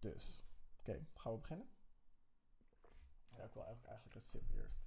[0.00, 0.44] Dus,
[0.78, 1.68] oké, gaan we beginnen?
[3.36, 4.80] Ja, ik wil eigenlijk, eigenlijk een sip eerst.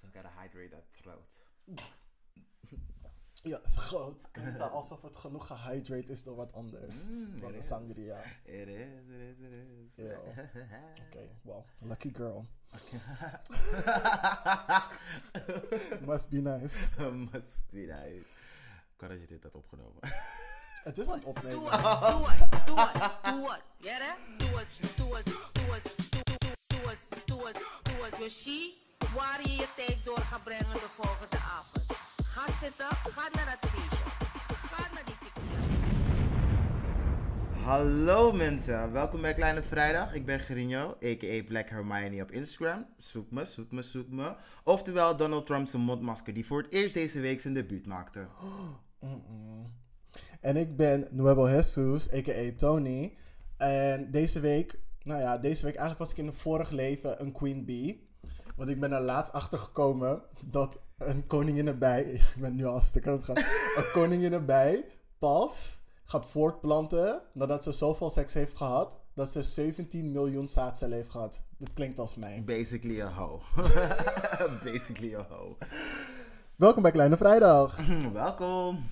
[0.00, 1.46] So I gotta hydrate that throat.
[3.42, 4.28] Ja, groot.
[4.72, 7.08] Alsof het genoeg gehydrate is door wat anders.
[7.08, 8.22] Mm, dan een sangria.
[8.42, 9.56] It is, it is, it
[9.96, 10.16] is.
[11.06, 12.46] Oké, well, lucky girl.
[16.06, 17.10] Must be nice.
[17.12, 18.26] Must be nice.
[18.96, 20.00] Kan als je dit had opgenomen.
[20.82, 21.70] Het is aan het opnemen.
[22.76, 22.90] It, do it,
[23.22, 23.62] do it, do it.
[23.80, 24.16] Get it?
[24.38, 28.16] Do it, do it, do it, do do- do it, do it, do it.
[28.18, 28.76] Dus zie
[29.14, 31.84] waar je je tijd door gaat brengen de volgende avond.
[32.24, 34.04] Ga zitten, ga naar dat feestje.
[34.66, 35.58] Ga naar die tequila.
[37.64, 40.12] Hallo mensen, welkom bij Kleine Vrijdag.
[40.14, 41.42] Ik ben Gerino, a.k.a.
[41.44, 42.86] Black Hermione op Instagram.
[42.96, 44.34] Zoek me, zoek me, zoek me.
[44.64, 48.28] Oftewel Donald Trump's mondmasker die voor het eerst deze week zijn debuut maakte.
[49.00, 49.66] Mm-mm.
[50.40, 52.52] En ik ben Nuevo Jesus, a.k.a.
[52.56, 53.16] Tony.
[53.56, 57.32] En deze week, nou ja, deze week eigenlijk was ik in een vorig leven een
[57.32, 58.08] queen bee.
[58.56, 62.02] Want ik ben er laatst achter gekomen dat een koninginnenbij,
[62.34, 63.36] ik ben nu al een stuk aan het gaan,
[63.76, 64.84] een koninginnenbij
[65.18, 71.10] pas gaat voortplanten nadat ze zoveel seks heeft gehad, dat ze 17 miljoen zaadcellen heeft
[71.10, 71.42] gehad.
[71.58, 72.42] Dat klinkt als mij.
[72.44, 73.40] Basically a hoe.
[74.72, 75.56] Basically a hoe.
[76.56, 77.78] Welkom bij Kleine Vrijdag.
[78.12, 78.86] welkom.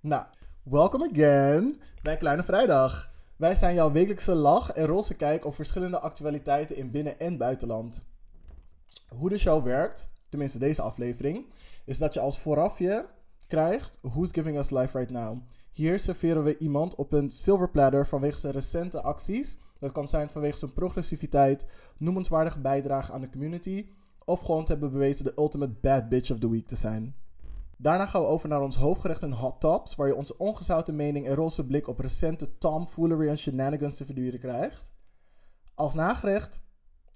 [0.00, 0.24] Nou,
[0.70, 3.10] welcome again bij Kleine Vrijdag.
[3.36, 8.06] Wij zijn jouw wekelijkse lach en roze kijk op verschillende actualiteiten in binnen- en buitenland.
[9.14, 11.46] Hoe de show werkt, tenminste deze aflevering,
[11.84, 13.06] is dat je als voorafje
[13.46, 15.38] krijgt Who's Giving Us Life Right Now.
[15.70, 19.58] Hier serveren we iemand op een silver platter vanwege zijn recente acties.
[19.78, 21.66] Dat kan zijn vanwege zijn progressiviteit,
[21.98, 23.88] noemenswaardige bijdrage aan de community,
[24.24, 27.14] of gewoon te hebben bewezen de ultimate bad bitch of the week te zijn.
[27.80, 31.26] Daarna gaan we over naar ons hoofdgerecht en hot tops, waar je onze ongezouten mening
[31.26, 34.92] en roze blik op recente tomfoolery en shenanigans te verduren krijgt.
[35.74, 36.62] Als nagerecht,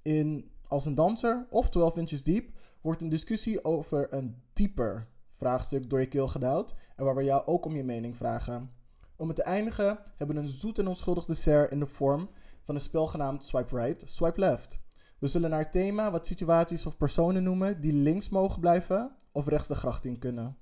[0.03, 5.91] in Als een danser of 12 inches diep, wordt een discussie over een dieper vraagstuk
[5.91, 8.71] door je keel gedouwd en waar we jou ook om je mening vragen.
[9.17, 12.29] Om het te eindigen hebben we een zoet en onschuldig dessert in de vorm
[12.63, 14.82] van een spel genaamd Swipe Right, Swipe Left.
[15.23, 19.69] We zullen naar thema wat situaties of personen noemen die links mogen blijven of rechts
[19.69, 20.57] de gracht in kunnen.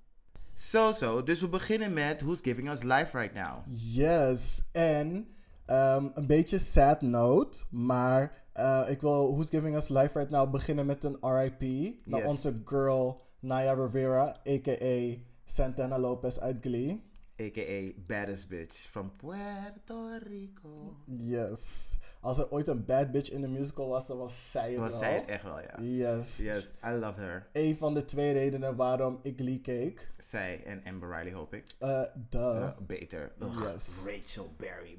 [0.55, 1.23] Zo, zo.
[1.23, 3.59] Dus we beginnen met Who's Giving Us Life Right Now.
[3.67, 5.27] Yes, en
[5.67, 10.51] ehm, een beetje sad note, maar eh, ik wil Who's Giving Us Life Right Now
[10.51, 11.61] beginnen met een RIP
[12.05, 12.29] naar Yes.
[12.31, 15.17] onze girl Naya Rivera, a.k.a.
[15.45, 17.09] Santana Lopez uit Glee.
[17.43, 17.93] A.k.a.
[18.07, 20.97] Baddest Bitch from Puerto Rico.
[21.17, 21.97] Yes.
[22.21, 24.91] Als er ooit een bad bitch in de musical was, dan was zij het Was
[24.91, 24.99] wel.
[24.99, 25.81] zij het echt wel, ja.
[25.81, 26.37] Yes.
[26.37, 27.49] Yes, I love her.
[27.53, 30.11] Een van de twee redenen waarom ik Glee keek.
[30.17, 31.65] Zij en Amber Riley hoop ik.
[31.79, 32.57] Eh duh.
[32.57, 33.33] Uh, beter.
[33.43, 34.05] Ugh, Yes.
[34.07, 34.99] Rachel Berry.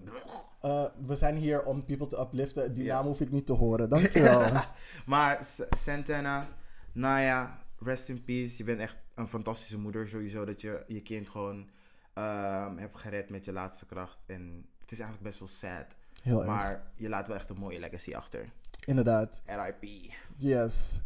[0.61, 2.73] Eh, we zijn hier om people te upliften.
[2.73, 3.89] Die naam hoef ik niet te horen.
[3.89, 4.51] Dankjewel.
[5.05, 6.47] Maar Santana,
[6.93, 8.57] Naya, rest in peace.
[8.57, 10.07] Je bent echt een fantastische moeder.
[10.07, 11.69] Sowieso dat je je kind gewoon
[12.13, 14.17] ehm, hebt gered met je laatste kracht.
[14.25, 15.95] En het is eigenlijk best wel sad.
[16.23, 16.47] Heel erg.
[16.47, 18.51] Maar je laat wel echt een mooie legacy achter.
[18.85, 19.43] Inderdaad.
[19.45, 20.13] R.I.P.
[20.37, 21.01] Yes.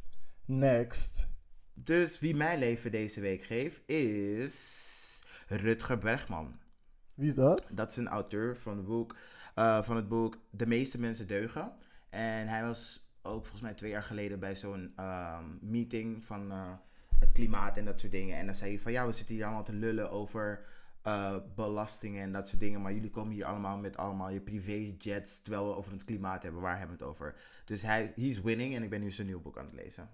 [0.46, 1.28] Next.
[1.74, 6.60] Dus wie mijn leven deze week geeft is Rutger Bergman.
[7.14, 7.72] Wie is dat?
[7.76, 9.16] Dat is een auteur van het boek,
[9.56, 11.72] eh, van het boek De meeste mensen deugen.
[12.10, 16.72] En hij was ook volgens mij twee jaar geleden bij zo'n ehm, meeting van eh,
[17.20, 18.38] het klimaat en dat soort dingen.
[18.38, 20.66] En dan zei hij van ja, we zitten hier allemaal te lullen over
[21.06, 22.82] eh, belastingen en dat soort dingen.
[22.82, 26.62] Maar jullie komen hier allemaal met allemaal je privéjets terwijl we over het klimaat hebben.
[26.62, 27.36] Waar hebben we het over?
[27.66, 30.10] Dus hij he's winning en ik ben nu zijn nieuw boek aan het lezen.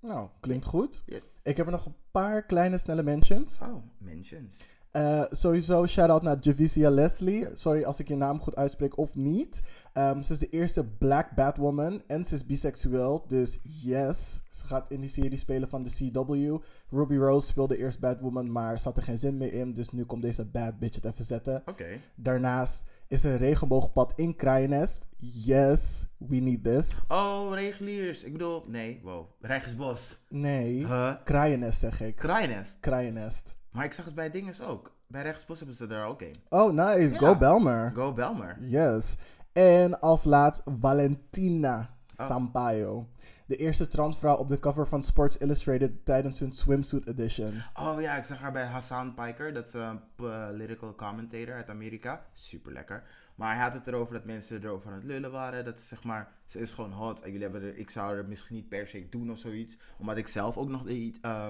[0.00, 1.02] Nou, klinkt goed.
[1.06, 1.22] Yes.
[1.42, 3.60] Ik heb er nog een paar kleine snelle mentions.
[3.60, 4.56] Oh, mentions.
[4.92, 7.46] Eh, sowieso shout-out naar Javicia Leslie.
[7.52, 9.62] Sorry als ik je naam goed uitspreek of niet.
[9.92, 13.24] Ehm, ze is de eerste black Batwoman en ze is biseksueel.
[13.26, 16.56] Dus yes, ze gaat in die serie spelen van de CW.
[16.90, 19.72] Ruby Rose speelde eerst Batwoman, maar ze had er geen zin meer in.
[19.74, 21.62] Dus nu komt deze bad bitch het even zetten.
[21.66, 21.86] Oké.
[22.14, 25.06] Daarnaast is er een regenboogpad in Kraaiennest.
[25.16, 26.98] Yes, we need this.
[27.08, 28.24] Oh, reguliers.
[28.24, 29.26] Ik bedoel, nee, wow.
[29.40, 30.18] Rijgersbos.
[30.28, 31.12] Nee, Huh?
[31.24, 32.16] Kraaiennest zeg ik.
[32.16, 32.76] Kraaiennest.
[32.80, 33.54] Kraaiennest.
[33.72, 34.92] Maar ik zag het bij dinges ook.
[35.06, 36.36] Bij Rijgersbos hebben ze er ook een.
[36.48, 37.10] Oh, nice.
[37.12, 37.18] Ja.
[37.18, 37.92] Go Belmer.
[37.94, 38.58] Go Belmer.
[38.60, 39.16] Yes.
[39.52, 41.90] En als laat Valentina
[42.20, 42.26] Oh.
[42.26, 43.08] Sampaio.
[43.46, 47.62] De eerste transvrouw op de cover van Sports Illustrated tijdens hun swimsuit edition.
[47.74, 49.52] Oh ja, ik zag haar bij Hassan Piker.
[49.52, 52.26] Dat is een political commentator uit Amerika.
[52.32, 53.02] Super lekker.
[53.34, 55.64] Maar hij had het erover dat mensen erover aan het lullen waren.
[55.64, 57.20] Dat ze zeg maar, ze is gewoon hot.
[57.20, 59.78] En jullie hebben er, ik zou er misschien niet per se doen of zoiets.
[59.98, 60.96] Omdat ik zelf ook nog ehm,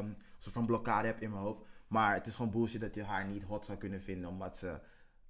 [0.04, 1.60] een soort van blokkade heb in mijn hoofd.
[1.92, 4.80] Maar het is gewoon bullshit dat je haar niet hot zou kunnen vinden omdat ze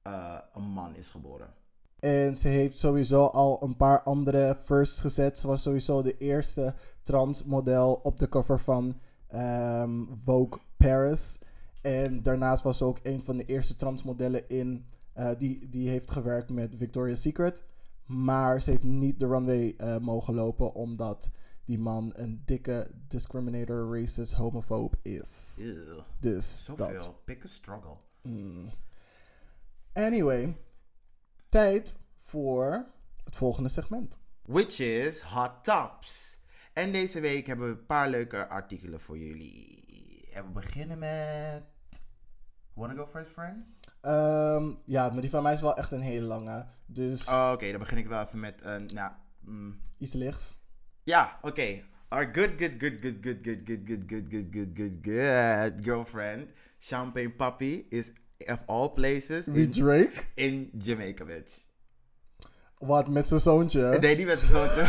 [0.02, 1.54] eh, een man is geboren.
[1.98, 5.38] En ze heeft sowieso al een paar andere firsts gezet.
[5.38, 11.38] Ze was sowieso de eerste transmodel op de cover van ehm, Vogue Paris.
[11.80, 16.10] En daarnaast was ze ook een van de eerste transmodellen in, eh, die, die heeft
[16.10, 17.64] gewerkt met Victoria's Secret.
[18.06, 21.30] Maar ze heeft niet de runway eh, mogen lopen omdat
[21.64, 25.58] die man een dikke discriminator, racist, homofoob is.
[25.60, 26.78] Ew, Dus dat.
[26.78, 27.20] Zoveel.
[27.24, 27.96] Pick a struggle.
[29.92, 30.56] Anyway,
[31.48, 32.86] tijd voor
[33.24, 34.20] het volgende segment.
[34.42, 36.40] Which is Hot Tops.
[36.72, 39.80] En deze week hebben we een paar leuke artikelen voor jullie.
[40.32, 41.62] En we beginnen met...
[42.72, 43.64] Wanna go first, friend?
[44.00, 46.66] Ehm, ja, maar die van mij is wel echt een hele lange.
[46.86, 48.86] Dus Oh, Oké, dan begin ik wel even met een...
[48.94, 50.56] nou, mm, iets lichts.
[51.04, 51.82] Ja, oké.
[52.08, 56.46] Our good, good, good, good, good, good, good, good, good, good, good, good, good girlfriend,
[56.78, 58.12] Champagne Papi, is
[58.46, 60.12] of all places Wie in, Drake?
[60.34, 61.70] in Jamaica, bitch.
[62.78, 63.98] Wat met zijn zoontje?
[64.00, 64.80] Nee, die met zijn zoontje.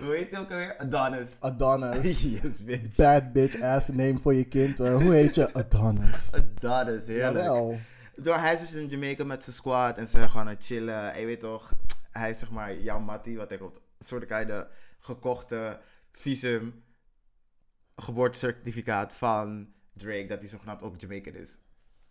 [0.00, 0.76] Hoe heet hij ook alweer?
[0.76, 1.36] Adonis.
[1.40, 2.22] Adonis.
[2.22, 2.96] yes, bitch.
[2.96, 4.80] Bad bitch ass name voor je kind.
[4.80, 4.94] eh.
[4.94, 5.52] hoe heet je?
[5.54, 6.30] Adonis.
[6.32, 7.44] Adonis, heerlijk.
[7.44, 7.78] Jawel.
[8.16, 10.64] Door, hij is dus in Jamaica met zijn squad en ze zijn gewoon aan het
[10.64, 11.12] chillen.
[11.12, 11.72] En je weet toch,
[12.12, 14.66] hij is zeg maar jouw mattie, wat ik op een soort de
[14.98, 15.80] gekochte
[16.12, 16.84] visum,
[17.96, 21.60] geboortecertificaat van Drake, dat hij zogenaamd ook Jamaican is.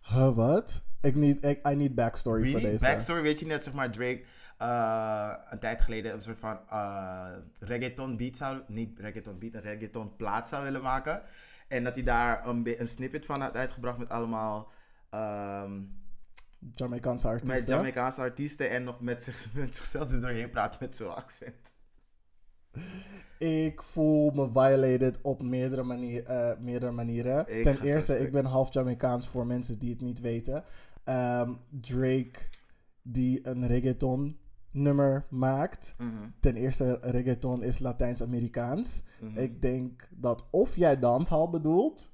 [0.01, 0.83] Huh, wat?
[1.01, 2.71] Ik need, ik, I need backstory voor Really?
[2.71, 2.85] deze.
[2.85, 4.23] Backstory, weet je net, zeg maar, Drake
[4.57, 9.61] eh, een tijd geleden een soort van eh, reggaeton beat zou, niet reggaeton beat, een
[9.61, 11.21] reggaeton plaat zou willen maken.
[11.67, 14.71] En dat hij daar een, een snippet van had uitgebracht met allemaal
[15.09, 15.81] ehm,
[16.71, 17.75] Jamaicaanse met artiesten.
[17.75, 21.73] Jamaicaanse artiesten en nog met, zich, met zichzelf er doorheen praten met zo'n accent.
[23.37, 27.57] Ik voel me violated op meerdere, manier, eh, meerdere manieren.
[27.57, 30.63] Ik Ten eerste, ik ben half Jamaicaans voor mensen die het niet weten.
[31.03, 32.39] Ehm, Drake,
[33.01, 34.39] die een reggaeton
[34.71, 35.95] nummer maakt.
[35.97, 36.09] Mhm.
[36.39, 39.03] Ten eerste, reggaeton is Latijns-Amerikaans.
[39.19, 39.37] Mhm.
[39.37, 42.11] Ik denk dat of jij danshal bedoelt...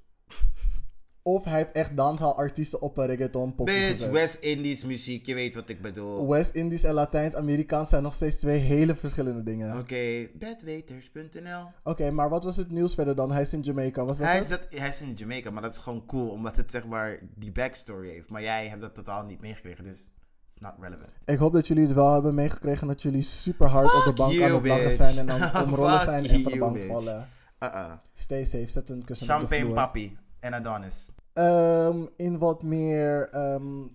[1.28, 4.10] of hij heeft echt danshalartiesten op een reggaeton Bitch.
[4.10, 6.28] West Indies muziek, je weet wat ik bedoel.
[6.28, 9.78] West-Indisch en Latijns-Amerikaans zijn nog steeds twee hele verschillende dingen.
[9.78, 11.64] Oké, bedweters.nl.
[11.84, 13.32] Oké, maar wat was het nieuws verder dan?
[13.32, 15.72] Hij is in Jamaica, was dat Hij is, dat, hij is in Jamaica, maar dat
[15.72, 18.28] is gewoon cool, omdat het zeg maar die backstory heeft.
[18.28, 20.08] Maar jij hebt dat totaal niet meegekregen, dus
[20.48, 21.10] it's not relevant.
[21.24, 24.32] Ik hoop dat jullie het wel hebben meegekregen dat jullie super hard op de bank
[24.32, 26.86] you, aan het lachen zijn en dan omrollen zijn en van de bank bitch.
[26.86, 27.28] vallen.
[27.62, 27.92] Uh-uh.
[28.12, 29.74] Stay safe, zet een kussen op de Champagne vloer.
[29.74, 31.08] Papi en Adonis.
[31.38, 33.86] Ehm, in wat meer ehm,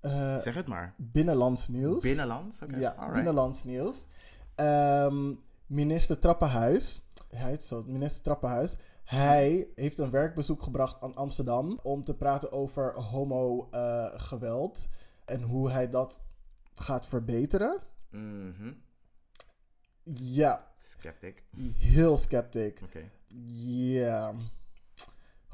[0.00, 0.94] eh, Zeg het maar.
[0.96, 2.02] binnenlands nieuws.
[2.02, 2.62] Binnenlands?
[2.62, 3.12] Oké, Ja, alright.
[3.14, 4.06] binnenlands nieuws.
[4.54, 5.34] Ehm,
[5.66, 12.04] minister Trappenhuis, hij heet zo, minister Trappenhuis, hij heeft een werkbezoek gebracht aan Amsterdam om
[12.04, 14.88] te praten over homo-geweld
[15.24, 16.22] en hoe hij dat
[16.74, 17.80] gaat verbeteren.
[18.10, 18.72] Mhm.
[20.12, 21.42] Ja, Skeptic.
[21.78, 22.80] heel sceptic.
[22.84, 23.10] Oké.
[23.94, 24.34] Ja.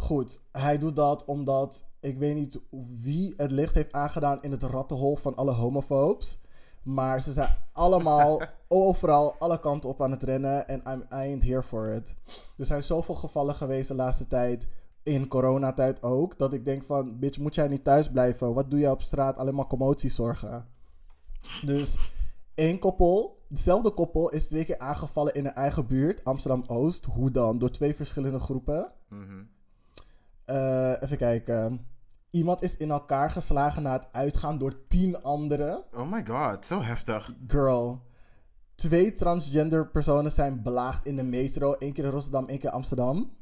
[0.00, 2.60] Goed, hij doet dat omdat ik weet niet
[3.00, 6.38] wie het licht heeft aangedaan in het rattenhol van alle homofoobs.
[6.82, 10.68] Maar ze zijn allemaal overal, alle kanten op aan het rennen.
[10.68, 12.14] En I'm, I ain't here for it.
[12.56, 14.68] Er zijn zoveel gevallen geweest de laatste tijd.
[15.02, 16.38] In coronatijd ook.
[16.38, 18.54] Dat ik denk van, bitch, moet jij niet thuis blijven?
[18.54, 19.38] Wat doe je op straat?
[19.38, 20.66] Alleen maar commotie zorgen.
[21.64, 21.98] Dus
[22.54, 27.04] één koppel, dezelfde koppel, is twee keer aangevallen in hun eigen buurt, Amsterdam-Oost.
[27.04, 27.58] Hoe dan?
[27.58, 28.92] Door twee verschillende groepen.
[29.08, 29.42] Mhm.
[30.50, 31.86] Eh, even kijken.
[32.30, 35.84] Iemand is in elkaar geslagen na het uitgaan door tien anderen.
[35.92, 37.32] Oh my god, zo heftig.
[37.46, 38.02] Girl.
[38.74, 41.74] Twee transgender personen zijn belaagd in de metro.
[41.78, 43.32] Eén keer in Rotterdam, één keer in Amsterdam.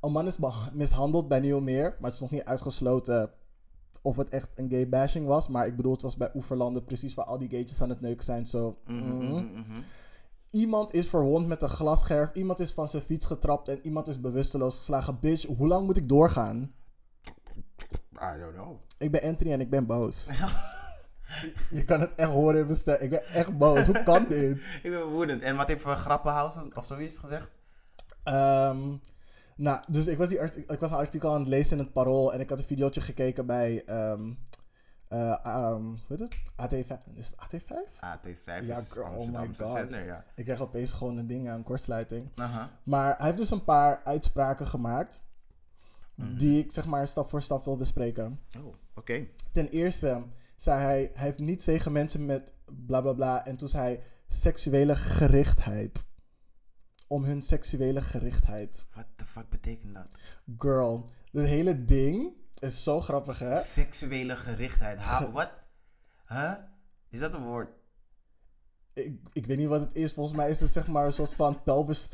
[0.00, 0.38] Een man is
[0.72, 1.82] mishandeld bij Nieuwmeer.
[1.82, 3.30] Maar het is nog niet uitgesloten
[4.02, 5.48] of het echt een gay bashing was.
[5.48, 8.24] Maar ik bedoel, het was bij Oeverlanden precies waar al die gaytjes aan het neuken
[8.24, 8.46] zijn.
[8.46, 8.74] Zo.
[8.86, 9.32] Mhm, mhm.
[9.32, 9.80] mhm, mhm.
[10.50, 12.32] Iemand is verwond met een glasscherf.
[12.32, 13.68] Iemand is van zijn fiets getrapt.
[13.68, 15.20] En iemand is bewusteloos geslagen.
[15.20, 16.72] Bitch, hoe lang moet ik doorgaan?
[18.12, 18.76] I don't know.
[18.98, 20.30] Ik ben Anthony en ik ben boos.
[21.70, 22.96] Je kan het echt horen in mijn stem.
[23.00, 23.86] Ik ben echt boos.
[23.86, 24.58] Hoe kan dit?
[24.82, 25.42] Ik ben woedend.
[25.42, 27.50] En wat heeft uh, Grappenhaus of zoiets gezegd?
[28.24, 28.96] Ehm,
[29.56, 32.32] nou, dus ik was, die ik was een artikel aan het lezen in het Parool.
[32.32, 33.84] En ik had een videootje gekeken bij...
[33.84, 34.32] ehm
[35.08, 36.36] eh, ehm, hoe heet het?
[36.56, 37.14] AT5.
[37.14, 38.00] Is het AT5?
[38.00, 40.24] AT5 Ja, is girl, oh Amsterdamse zender, ja.
[40.34, 42.30] Ik krijg opeens gewoon een ding aan kortsluiting.
[42.34, 42.70] Aha.
[42.82, 45.22] Maar hij heeft dus een paar uitspraken gemaakt.
[46.14, 46.36] Mhm.
[46.36, 48.40] Die ik zeg maar stap voor stap wil bespreken.
[48.58, 49.26] Oh, oké.
[49.52, 50.22] Ten eerste
[50.56, 52.52] zei hij, hij heeft niets tegen mensen met
[52.86, 53.46] bla bla bla.
[53.46, 56.08] En toen zei hij seksuele gerichtheid.
[57.06, 58.86] Om hun seksuele gerichtheid.
[58.90, 60.08] What the fuck betekent dat?
[60.58, 63.54] Girl, het hele ding Is zo grappig, hè?
[63.54, 64.98] Seksuele gerichtheid.
[64.98, 65.50] Ha, wat?
[66.28, 66.52] Huh?
[67.08, 67.68] Is dat een woord?
[68.92, 70.12] Ik, ik weet niet wat het is.
[70.12, 72.08] Volgens mij is het zeg maar een soort van pelvis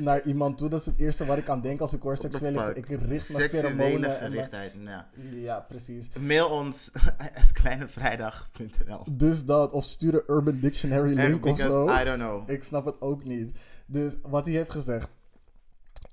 [0.00, 0.68] naar iemand toe.
[0.68, 2.74] Dat is het eerste waar ik aan denk als ik hoor seksuele...
[2.74, 3.94] Ik richt Seksuele pheromonen.
[3.94, 4.74] en mijn- gerichtheid.
[4.74, 5.02] Nou.
[5.32, 6.08] Ja, precies.
[6.18, 6.90] Mail ons
[7.42, 9.04] at kleinevrijdag.nl.
[9.10, 11.88] Dus dat, of stuur een Urban Dictionary link of zo.
[12.00, 12.50] I don't know.
[12.50, 13.58] Ik snap het ook niet.
[13.86, 15.16] Dus wat hij heeft gezegd.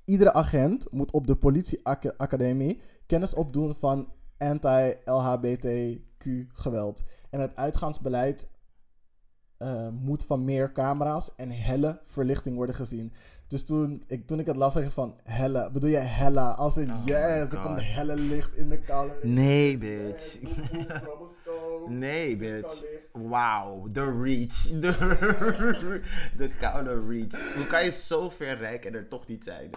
[0.05, 7.03] Iedere agent moet op de politieacademie kennis opdoen van anti-LHBTQ geweld.
[7.29, 8.51] En het uitgaansbeleid
[9.57, 13.13] eh, moet van meer camera's en helle verlichting worden gezien.
[13.47, 15.71] Dus toen ik, toen ik het las, zeg van helle.
[15.71, 16.51] Bedoel je hella?
[16.51, 19.13] Als in Oh yes, er komt helle licht in de koude.
[19.21, 20.39] Nee, bitch.
[21.87, 22.83] Nee, bitch.
[23.11, 24.79] Wauw, de reach.
[24.79, 26.01] De,
[26.37, 27.55] de koude reach.
[27.55, 29.69] Hoe kan je zo ver reiken en er toch niet zijn?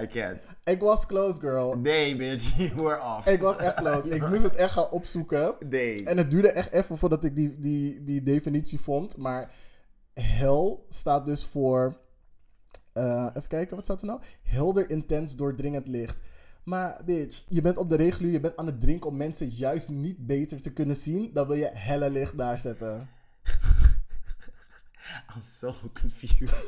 [0.00, 0.54] I can't.
[0.64, 1.78] Ik was close, girl.
[1.78, 3.26] Nee, bitch, you were off.
[3.26, 4.08] Ik was echt close.
[4.16, 5.54] Ik moest het echt gaan opzoeken.
[5.68, 6.04] Nee.
[6.04, 9.16] En het duurde echt even voordat ik die, die, die definitie vond.
[9.16, 9.54] Maar
[10.14, 11.98] hel staat dus voor.
[12.92, 14.20] eh, even kijken, wat staat er nou?
[14.42, 16.16] Helder, intens, doordringend licht.
[16.64, 19.88] Maar bitch, je bent op de regulier, je bent aan het drinken om mensen juist
[19.88, 21.30] niet beter te kunnen zien.
[21.32, 23.08] Dan wil je helle licht daar zetten.
[25.34, 26.66] I'm so confused.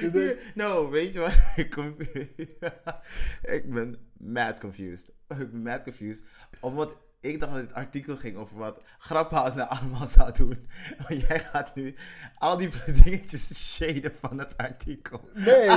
[0.00, 1.32] Je denkt, no, weet je wat?
[3.56, 5.08] Ik ben mad confused.
[5.28, 6.24] Ik ben mad confused.
[6.60, 10.66] Omdat ik dacht dat het artikel ging over wat Graphaus nou allemaal zou doen.
[10.98, 11.94] Maar jij gaat nu
[12.38, 12.68] al die
[13.04, 15.20] dingetjes shaden van het artikel.
[15.34, 15.68] Nee,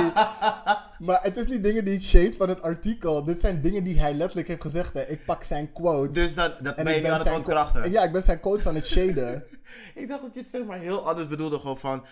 [0.98, 3.24] maar het is niet dingen die ik shade van het artikel.
[3.24, 4.92] Dit zijn dingen die hij letterlijk heeft gezegd.
[4.92, 5.02] Hè.
[5.02, 6.24] Ik pak zijn quotes.
[6.24, 7.90] Dus dat, dat En ben je nu aan het ontkrachten.
[7.90, 9.44] Ja, ik ben zijn quotes aan het shaden.
[9.94, 11.58] Ik dacht dat je het zeg maar heel anders bedoelde.
[11.58, 12.06] Gewoon van,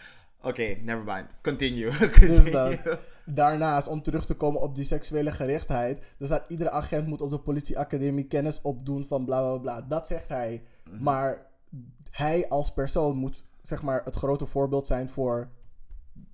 [0.47, 1.35] oké, never mind.
[1.43, 1.91] Continue.
[2.21, 2.79] Dus dat.
[3.25, 5.99] Daarnaast, om terug te komen op die seksuele gerichtheid.
[6.19, 9.83] Er staat iedere agent moet op de politieacademie kennis opdoen van bla bla bla.
[9.83, 10.63] Dat zegt hij.
[10.91, 11.03] Mhm.
[11.03, 11.47] Maar
[12.11, 15.49] hij als persoon moet zeg maar het grote voorbeeld zijn voor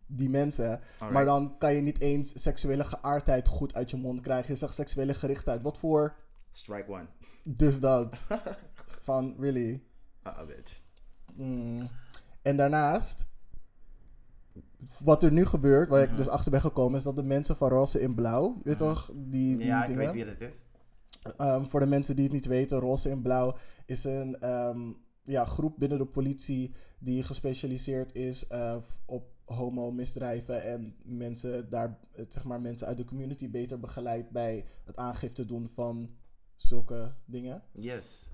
[0.07, 0.81] die mensen.
[1.11, 4.52] Maar dan kan je niet eens seksuele geaardheid goed uit je mond krijgen.
[4.52, 5.62] Je zegt seksuele gerichtheid.
[5.62, 6.14] Wat voor?
[6.50, 7.07] Strike one.
[7.49, 8.26] Dus dat.
[9.00, 9.83] Van, really?
[10.26, 10.81] Uh-oh, bitch.
[11.35, 11.88] Mm.
[12.42, 13.26] En daarnaast,
[15.04, 16.10] wat er nu gebeurt, waar Mhm.
[16.10, 18.84] ik dus achter ben gekomen, is dat de mensen van Roze in Blauw, weet je
[18.84, 20.04] toch, die, die Ja, ik dingen.
[20.04, 20.64] weet wie dat is.
[21.36, 24.92] Ehm, voor de mensen die het niet weten, Roze in Blauw is een ehm,
[25.24, 31.98] ja, groep binnen de politie die gespecialiseerd is eh, op homo-misdrijven en mensen, daar,
[32.28, 36.10] zeg maar, mensen uit de community beter begeleidt bij het aangifte doen van
[36.56, 37.62] zulke dingen.
[37.72, 38.30] Yes.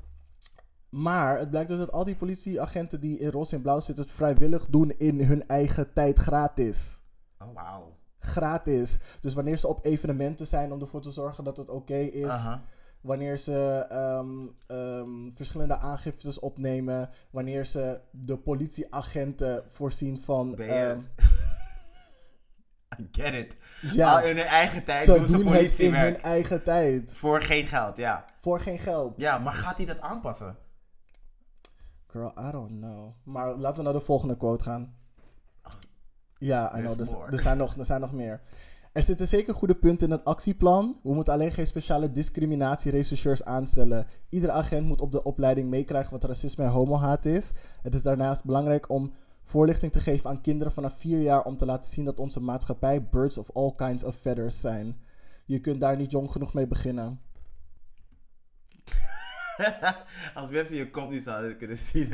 [0.88, 4.14] Maar het blijkt dus dat al die politieagenten die in roze en blauw zitten, het
[4.14, 7.00] vrijwillig doen in hun eigen tijd gratis.
[7.38, 7.96] Oh, wauw.
[8.18, 8.98] Gratis.
[9.20, 12.32] Dus wanneer ze op evenementen zijn om ervoor te zorgen dat het oké is.
[13.00, 17.10] Wanneer ze ehm, ehm, verschillende aangiftes opnemen.
[17.30, 20.56] Wanneer ze de politieagenten voorzien van.
[20.56, 21.08] ehm, BS.
[23.00, 23.56] I get it.
[23.92, 26.14] ja, Al in hun eigen tijd ze doen ze het in politiewerk.
[26.14, 27.16] hun eigen tijd.
[27.16, 28.24] Voor geen geld, ja.
[28.40, 29.14] Voor geen geld.
[29.16, 30.56] Ja, maar gaat hij dat aanpassen?
[32.10, 33.12] Girl, I don't know.
[33.22, 34.94] Maar laten we naar de volgende quote gaan.
[36.34, 37.00] Ja, I know.
[37.00, 38.40] Er, er, zijn nog, er zijn nog meer.
[38.92, 40.96] Er zitten zeker goede punten in het actieplan.
[41.02, 44.06] We moeten alleen geen speciale discriminatierechercheurs aanstellen.
[44.28, 47.52] Iedere agent moet op de opleiding meekrijgen wat racisme en homohaat is.
[47.82, 49.12] Het is daarnaast belangrijk om
[49.44, 53.08] voorlichting te geven aan kinderen vanaf 4 jaar om te laten zien dat onze maatschappij
[53.08, 54.96] birds of all kinds of feathers zijn.
[55.44, 57.20] Je kunt daar niet jong genoeg mee beginnen.
[60.34, 62.08] Als mensen je kop niet zouden kunnen zien.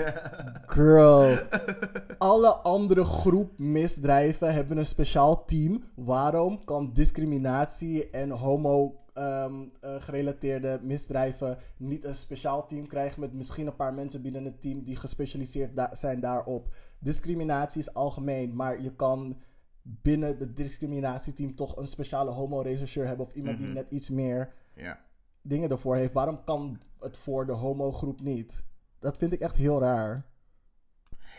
[0.66, 1.36] Girl.
[2.18, 5.82] Alle andere groep misdrijven hebben een speciaal team.
[5.94, 13.32] Waarom kan discriminatie en homo ehm, eh, gerelateerde misdrijven niet een speciaal team krijgen met
[13.32, 16.68] misschien een paar mensen binnen het team die gespecialiseerd da- zijn daarop?
[16.98, 19.40] Discriminatie is algemeen, maar je kan
[19.82, 24.98] binnen het discriminatieteam toch een speciale homo-rechercheur hebben of iemand die net iets meer ja.
[25.46, 26.12] Dingen ervoor heeft.
[26.12, 28.64] Waarom kan het voor de homo-groep niet?
[28.98, 30.26] Dat vind ik echt heel raar.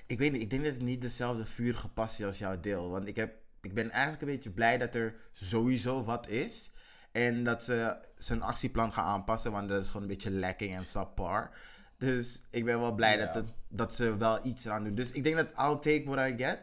[0.08, 2.90] Ik weet niet, ik denk dat ik niet dezelfde vurige passie als jou deel.
[2.90, 6.72] Want ik, heb, ik ben eigenlijk een beetje blij dat er sowieso wat is.
[7.12, 10.86] En dat ze zijn actieplan gaan aanpassen, want dat is gewoon een beetje lacking en
[10.86, 11.52] subpar.
[11.98, 13.26] Dus ik ben wel blij Ja.
[13.26, 14.96] dat, het, dat ze wel iets eraan doen.
[14.96, 16.60] Dus ik denk dat I'll take what I get.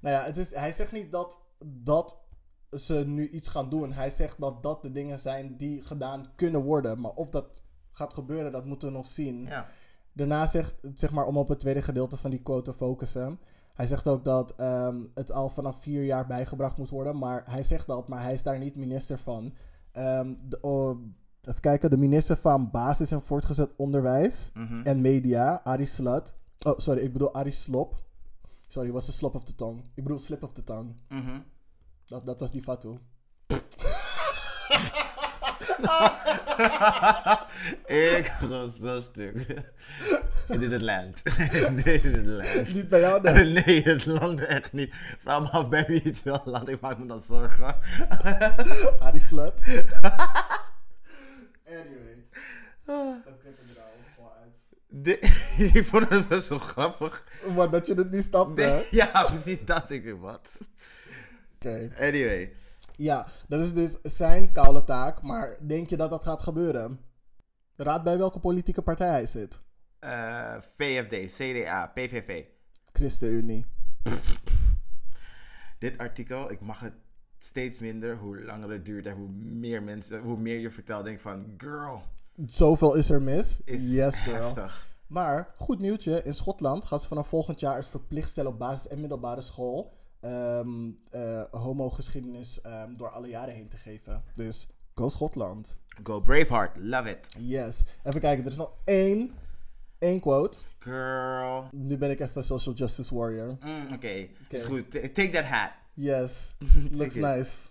[0.00, 2.20] Nou ja, het is, hij zegt niet dat, dat
[2.70, 3.92] ze nu iets gaan doen.
[3.92, 7.00] Hij zegt dat dat de dingen zijn die gedaan kunnen worden.
[7.00, 9.42] Maar of dat gaat gebeuren, dat moeten we nog zien.
[9.44, 9.66] Ja.
[10.12, 13.38] Daarna zegt, zeg maar, om op het tweede gedeelte van die quote te focussen.
[13.74, 17.18] Hij zegt ook dat ehm, het al vanaf vier jaar bijgebracht moet worden.
[17.18, 19.54] Maar hij zegt dat, maar hij is daar niet minister van.
[19.92, 20.98] Ehm, de, oh,
[21.42, 24.80] even kijken, de minister van Basis en Voortgezet Onderwijs Mhm.
[24.84, 26.34] en Media, Arie Slut.
[26.66, 28.04] Oh, sorry, ik bedoel Arie Slop.
[28.66, 29.82] Sorry, was de slop of the tongue.
[29.94, 30.94] Ik bedoel slip of the tongue.
[31.08, 31.38] Mhm.
[32.06, 32.98] Dat, dat was die Fatou.
[37.86, 39.46] ik was zo stuk.
[40.46, 41.22] In het land.
[41.84, 42.74] nee, in het land.
[42.74, 43.52] Niet bij jou, nee.
[43.64, 44.94] Nee, het landde echt niet.
[45.18, 46.68] Vraag me af bij wie het wel landt.
[46.68, 47.74] Ik maak me dan zorgen.
[48.98, 49.62] Arie Slut.
[51.66, 52.24] anyway.
[52.84, 54.56] Dat we er al gewoon uit.
[54.88, 55.18] De-
[55.74, 57.24] ik vond het best wel grappig.
[57.54, 58.62] Maar dat je het niet snapte?
[58.62, 59.90] Nee, ja, precies dat.
[59.90, 60.48] Ik wat?
[61.98, 62.52] Anyway.
[62.96, 65.22] Ja, dat is dus zijn koude taak.
[65.22, 67.00] Maar denk je dat dat gaat gebeuren?
[67.76, 69.62] Raad bij welke politieke partij hij zit.
[69.98, 72.44] eh, VFD, CDA, PVV.
[72.92, 73.66] ChristenUnie.
[75.78, 76.94] Dit artikel, ik mag het
[77.38, 78.16] steeds minder.
[78.16, 82.02] Hoe langer het duurt en hoe meer mensen, hoe meer je vertelt, denk van, girl,
[82.46, 83.60] Zoveel is er mis.
[83.64, 84.34] is yes, girl.
[84.42, 84.86] heftig.
[85.06, 86.22] Maar, goed nieuwtje.
[86.22, 89.94] In Schotland gaan ze vanaf volgend jaar het verplicht stellen op basis- en middelbare school.
[90.26, 94.22] Ehm eh, homogeschiedenis ehm, door alle jaren heen te geven.
[94.34, 95.78] Dus, go Schotland.
[96.02, 97.28] Go Braveheart, love it.
[97.38, 97.84] Yes.
[98.04, 99.32] Even kijken, er is nog één,
[99.98, 100.58] één quote.
[100.78, 101.68] Girl.
[101.72, 103.56] Nu ben ik even social justice warrior.
[103.64, 104.90] Mm, Oké, is goed.
[104.90, 105.70] Ta- Take that hat.
[105.94, 106.54] Yes.
[106.98, 107.68] Looks nice.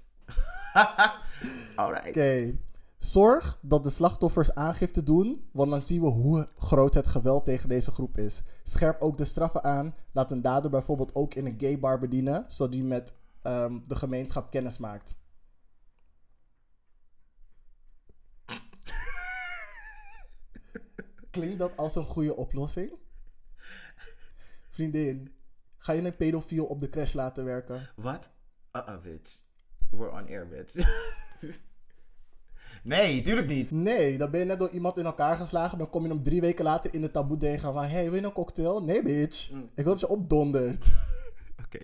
[1.76, 2.08] Alright.
[2.10, 2.58] Oké.
[3.06, 7.70] Zorg dat de slachtoffers aangifte doen, want dan zien we hoe groot het geweld tegen
[7.70, 8.44] deze groep is.
[8.64, 9.96] Scherp ook de straffen aan.
[10.12, 13.96] Laat een dader bijvoorbeeld ook in een gay bar bedienen, zodat hij met ehm, de
[13.96, 15.18] gemeenschap kennis maakt.
[21.32, 22.92] Klinkt dat als een goede oplossing?
[24.70, 25.34] Vriendin,
[25.78, 27.90] ga je een pedofiel op de crash laten werken?
[27.96, 28.32] Wat?
[28.72, 29.44] Uh-uh, bitch.
[29.90, 30.74] We're on air, bitch.
[32.86, 33.72] nee, tuurlijk niet.
[33.72, 35.78] Nee, dan ben je net door iemand in elkaar geslagen.
[35.78, 37.84] Dan kom je hem drie weken later in de taboe tegen van...
[37.84, 38.84] Hey, wil je een cocktail?
[38.84, 39.50] Nee, bitch.
[39.50, 40.86] Ik wil dat je opdondert.
[41.66, 41.80] Oké.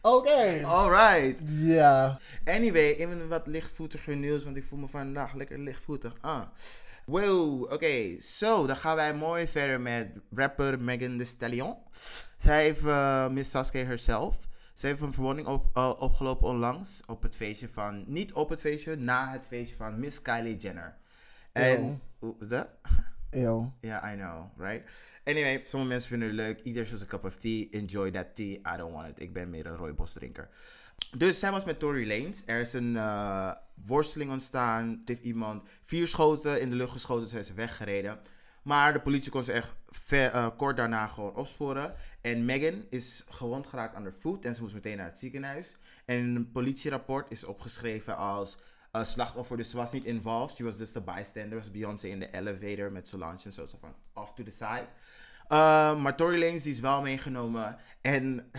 [0.00, 0.64] Oké.
[0.64, 1.40] Alright.
[1.46, 2.18] Ja.
[2.44, 6.14] Anyway, even wat lichtvoetiger nieuws, want ik voel me vandaag lekker lichtvoetig.
[6.20, 6.42] Ah.
[7.06, 8.20] Wow, oké.
[8.20, 11.76] Zo, dan gaan wij mooi verder met rapper Megan Thee Stallion.
[12.36, 14.48] Zij heeft uh, Miss Sasuke herself.
[14.80, 18.04] Ze heeft een verwonding op, uh, opgelopen onlangs op het feestje van...
[18.06, 20.96] Niet op het feestje, na het feestje van Miss Kylie Jenner.
[21.52, 22.00] En...
[22.18, 22.68] Hoe is dat?
[23.30, 23.72] Eeuw.
[23.80, 24.90] Ja, I know, right?
[25.24, 26.60] Anyway, sommige mensen vinden het leuk.
[26.60, 27.66] Ieder zoals een cup of tea.
[27.70, 28.74] Enjoy that tea.
[28.74, 29.20] I don't want it.
[29.20, 30.48] Ik ben meer een rooibos drinker.
[31.16, 32.42] Dus zij was met Tory Lanez.
[32.46, 33.52] Er is een uh,
[33.86, 34.88] worsteling ontstaan.
[34.88, 37.28] Het heeft iemand vier schoten in de lucht geschoten.
[37.28, 38.18] Zijn ze weggereden.
[38.62, 41.94] Maar de politie kon ze echt ver, uh, kort daarna gewoon opsporen.
[42.20, 44.44] En Megan is gewond geraakt aan haar voet.
[44.44, 45.76] En ze moest meteen naar het ziekenhuis.
[46.04, 48.56] En in een politierapport is opgeschreven als
[48.92, 49.56] uh, slachtoffer.
[49.56, 50.56] Dus ze was niet involved.
[50.56, 51.58] She was just a bystander.
[51.58, 53.66] Was Beyoncé in de elevator met Solange en zo.
[53.66, 54.86] Zo van off to the side.
[55.48, 57.76] Uh, maar Tory Lanez die is wel meegenomen.
[58.00, 58.50] En...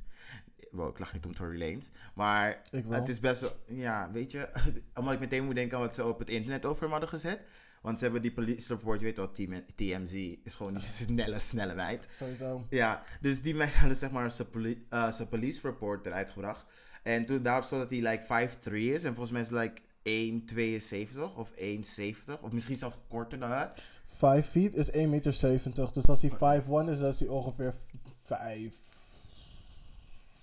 [0.70, 1.90] wow, ik lach niet om Tory Lanez.
[2.14, 3.56] Maar het is best wel...
[3.66, 4.48] Ja, weet je...
[4.98, 7.40] omdat ik meteen moet denken aan wat ze op het internet over hem hadden gezet.
[7.80, 9.30] Want ze hebben die police report, je weet wel,
[9.76, 12.08] TMZ is gewoon die snelle, snelle meid.
[12.10, 12.66] Sowieso.
[12.70, 16.64] Ja, dus die meid hadden zeg maar zijn poli uh, police report eruit gebracht.
[17.02, 19.04] En toen daarop stond dat hij like 5'3 is.
[19.04, 22.40] En volgens mij is het like 1,72 of 1,70.
[22.40, 23.80] Of misschien zelfs korter dan dat.
[24.06, 25.92] 5 feet is 1,70 meter.
[25.92, 27.74] Dus als hij 5'1 is, dan is hij ongeveer
[28.22, 28.89] 5.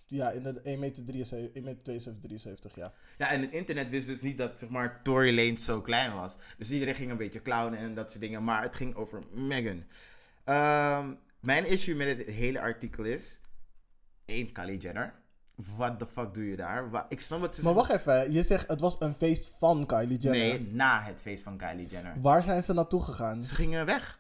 [0.09, 2.93] Ja, in de 1 meter 73, 1 meter 72, 73, ja.
[3.17, 6.37] Ja, en het internet wist dus niet dat, zeg maar, Tory Lanez zo klein was.
[6.57, 8.43] Dus iedereen ging een beetje clownen en dat soort dingen.
[8.43, 9.83] Maar het ging over Megan.
[10.45, 13.39] Um, mijn issue met het hele artikel is...
[14.25, 15.13] één, Kylie Jenner.
[15.75, 17.05] What the fuck doe je daar?
[17.09, 17.61] Ik snap het.
[17.61, 20.41] Maar wacht even, je zegt het was een feest van Kylie Jenner.
[20.41, 22.21] Nee, na het feest van Kylie Jenner.
[22.21, 23.43] Waar zijn ze naartoe gegaan?
[23.43, 24.19] Ze gingen weg.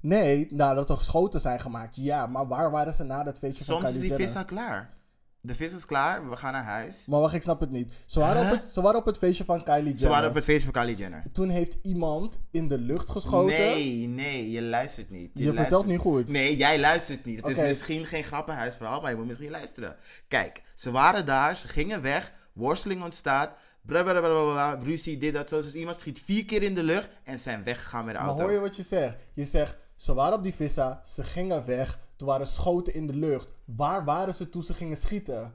[0.00, 2.26] Nee, nou dat er schoten zijn gemaakt, ja.
[2.26, 4.28] Maar waar waren ze na dat feestje Soms van Kylie is die Jenner?
[4.28, 4.96] vis al klaar.
[5.40, 7.04] De vis is klaar, we gaan naar huis.
[7.06, 7.92] Maar wacht, ik snap het niet.
[8.06, 8.52] Ze waren, Huh?
[8.52, 9.98] op, het, ze waren op het feestje van Kylie Jenner.
[10.00, 11.22] Ze waren op het feest van Kylie Jenner.
[11.32, 13.56] Toen heeft iemand in de lucht geschoten.
[13.56, 15.30] Nee, nee, je luistert niet.
[15.34, 16.28] Je, vertelt luistert- niet goed.
[16.28, 17.36] Nee, jij luistert niet.
[17.46, 19.96] Het is misschien geen grappenhuisverhaal, maar je moet misschien luisteren.
[20.28, 23.50] Kijk, ze waren daar, ze gingen weg, worsteling ontstaat,
[23.82, 25.62] blablabla, ruzie, dit, dat, zo.
[25.62, 28.42] Dus iemand schiet vier keer in de lucht en zijn weggegaan met de Maar auto.
[28.42, 29.16] hoor je wat je zegt?
[29.34, 33.12] Je zegt, ze waren op die vissa, ze gingen weg, toen waren schoten in de
[33.14, 33.52] lucht.
[33.64, 35.52] Waar waren ze toen ze gingen schieten?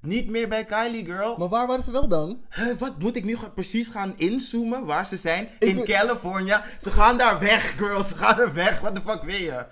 [0.00, 1.36] Niet meer bij Kylie, girl.
[1.36, 2.44] Maar waar waren ze wel dan?
[2.54, 5.48] Huh, wat moet ik nu precies gaan inzoomen waar ze zijn?
[5.58, 6.64] In wil- California.
[6.80, 8.02] Ze gaan daar weg, girl.
[8.02, 8.80] Ze gaan er weg.
[8.80, 9.66] Wat de fuck wil je?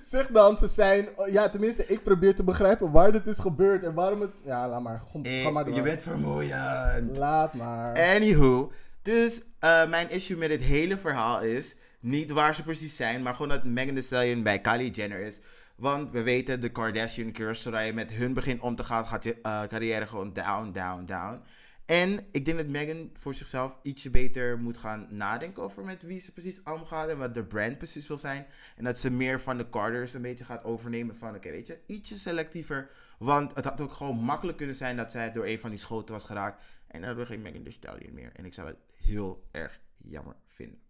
[0.00, 1.08] Zeg dan, ze zijn...
[1.30, 4.30] Ja, tenminste, ik probeer te begrijpen waar dit is gebeurd en waarom het...
[4.44, 5.02] Ja, laat maar.
[5.12, 5.74] Kom, ga maar door.
[5.74, 7.16] je bent vermoeiend.
[7.18, 8.14] Laat maar.
[8.14, 8.72] Anywho,
[9.02, 13.34] dus eh, mijn issue met dit hele verhaal is niet waar ze precies zijn, maar
[13.34, 15.40] gewoon dat Megan Thee Stallion bij Kylie Jenner is.
[15.76, 19.24] Want we weten de Kardashian curse, zodra je met hun begint om te gaan, gaat
[19.24, 21.42] je eh, carrière gewoon down, down, down.
[21.88, 26.20] En ik denk dat Megan voor zichzelf ietsje beter moet gaan nadenken over met wie
[26.20, 28.46] ze precies omgaat en wat de brand precies wil zijn.
[28.76, 31.80] En dat ze meer van de Carters een beetje gaat overnemen van, oké, weet je,
[31.86, 32.90] ietsje selectiever.
[33.18, 36.14] Want het had ook gewoon makkelijk kunnen zijn dat zij door een van die schoten
[36.14, 36.64] was geraakt.
[36.86, 38.30] En daardoor geen Megan Thee Stallion meer.
[38.32, 40.87] En ik zou het heel erg jammer vinden.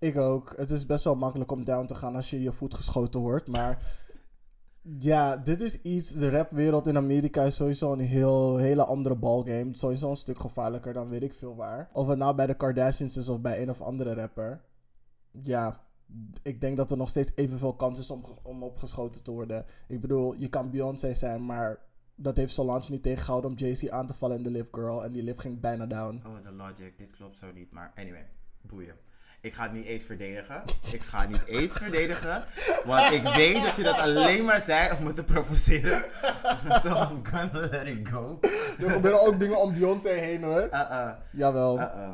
[0.00, 0.54] Ik ook.
[0.56, 3.48] Het is best wel makkelijk om down te gaan als je je voet geschoten wordt.
[3.48, 3.78] Maar
[5.10, 6.12] ja, dit is iets.
[6.12, 9.76] De rapwereld in Amerika is sowieso een heel, hele andere ballgame.
[9.76, 11.90] Sowieso een stuk gevaarlijker dan weet ik veel waar.
[11.92, 14.64] Of het nou bij de Kardashians is of bij een of andere rapper.
[15.42, 15.80] Ja,
[16.42, 19.64] ik denk dat er nog steeds evenveel kans is om, om opgeschoten te worden.
[19.88, 21.78] Ik bedoel, je kan Beyoncé zijn, maar
[22.14, 25.04] dat heeft Solange niet tegengehouden om Jay-Z aan te vallen in de Live Girl.
[25.04, 26.22] En die Live ging bijna down.
[26.26, 26.98] Oh, de logic.
[26.98, 27.72] Dit klopt zo niet.
[27.72, 28.26] Maar anyway,
[28.60, 28.94] boeien.
[29.42, 30.62] Ik ga het niet eens verdedigen.
[30.92, 32.44] Ik ga het niet eens verdedigen.
[32.84, 36.04] Want ik weet dat je dat alleen maar zei om me te provoceren.
[36.82, 38.38] So I'm gonna let it go.
[38.78, 40.68] Er gebeuren ook dingen om Beyoncé heen hoor.
[40.70, 41.10] Uh-uh.
[41.30, 41.78] Jawel.
[41.78, 42.10] Uh-uh.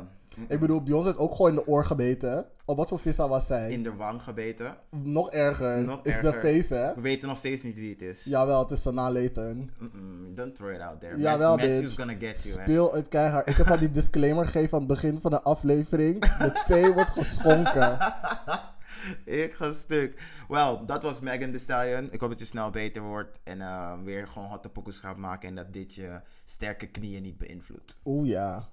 [0.47, 2.45] Ik bedoel, Beyoncé is ook gewoon in de oor gebeten.
[2.65, 3.69] Op wat voor visa was zij?
[3.71, 4.77] In de wang gebeten.
[4.89, 5.83] Nog erger.
[5.83, 6.31] Nog is erger.
[6.31, 6.93] de face, hè?
[6.95, 8.23] We weten nog steeds niet wie het is.
[8.23, 9.69] Jawel, het is Lathan.
[9.79, 11.17] Mm-mm, don't throw it out there.
[11.19, 11.95] Jawel, Matt- Matthew's bitch.
[11.95, 12.61] gonna get you.
[12.61, 13.49] Speel het keihard.
[13.49, 16.19] Ik heb al die disclaimer gegeven aan het begin van de aflevering.
[16.37, 17.97] De thee wordt geschonken.
[19.25, 20.21] Ik ga stuk.
[20.47, 22.11] Wel, dat was Megan Thee Stallion.
[22.11, 23.39] Ik hoop dat je snel beter wordt.
[23.43, 25.49] En eh, weer gewoon hotte pokus gaat maken.
[25.49, 27.97] En dat dit je sterke knieën niet beïnvloedt.
[28.05, 28.69] Oeh ja.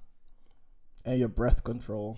[1.05, 2.17] En je breath control.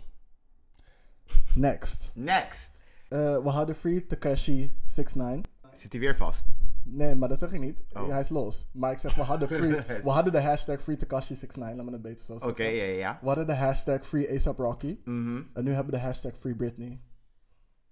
[1.54, 2.10] Next.
[2.14, 2.70] Next.
[3.08, 5.52] Eh, we hadden Free Takashi 69.
[5.72, 6.44] Zit hij weer vast?
[6.84, 7.82] Nee, maar dat zeg ik niet.
[7.92, 8.08] Oh.
[8.08, 8.68] Hij is los.
[8.72, 11.76] Maar ik zeg, we hadden, free, we hadden de hashtag Free Takashi 69.
[11.76, 12.76] Laat me het beter zo Oké, zeggen.
[12.76, 13.18] ja, ja, ja.
[13.20, 14.98] We hadden de hashtag Free ASAP Rocky.
[15.04, 15.42] Mhm.
[15.52, 17.00] En nu hebben we de hashtag Free Britney.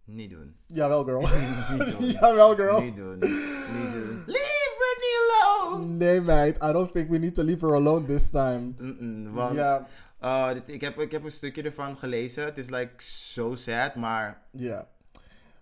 [0.05, 0.57] Niet doen.
[0.67, 1.21] Jawel, girl.
[1.21, 2.11] Niet doen.
[2.21, 2.81] Jawel, girl.
[2.81, 3.13] Niet doen.
[3.19, 4.23] Niet doen.
[4.27, 5.87] Leave Britney alone!
[5.87, 6.57] Nee, meid.
[6.63, 8.71] I don't think we need to leave her alone this time.
[8.79, 9.87] Mm-mm, want Ja.
[10.55, 12.45] Dit- ik, heb, ik heb een stukje ervan gelezen.
[12.45, 14.89] Het is like so sad, maar Ja.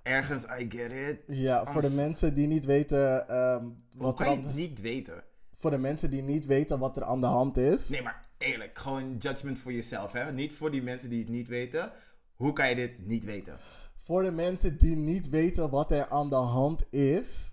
[0.03, 1.19] ergens I get it.
[1.27, 5.23] Ja, voor de mensen die niet weten Hoe wat kan je het niet weten?
[5.59, 7.89] voor de mensen die niet weten wat er aan de hand is.
[7.89, 10.33] Nee, maar eerlijk, gewoon judgment voor jezelf, hè?
[10.33, 11.93] Niet voor die mensen die het niet weten.
[12.37, 13.59] Hoe kan je dit niet weten?
[13.97, 17.51] Voor de mensen die niet weten wat er aan de hand is.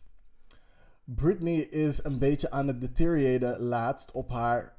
[1.04, 4.78] Britney is een beetje aan het deterioraten laatst op haar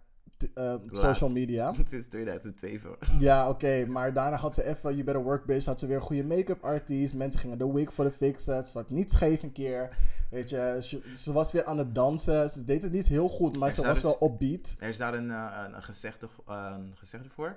[0.55, 1.73] eh, social media.
[1.77, 2.97] Het is 2007.
[3.19, 6.03] Ja, oké, maar daarna had ze even, je better work bitch, had ze weer een
[6.03, 7.15] goede make-up artiest.
[7.15, 9.97] Mensen gingen de wig voor de fixen, ze zat niet scheef een keer.
[10.31, 12.51] Weet je, ze, ze was weer aan het dansen.
[12.51, 14.77] Ze deed het niet heel goed, maar Er ze was dus- wel upbeat.
[14.79, 17.57] Er is daar een, eh, een, een, gezegde, eh, een gezegde voor.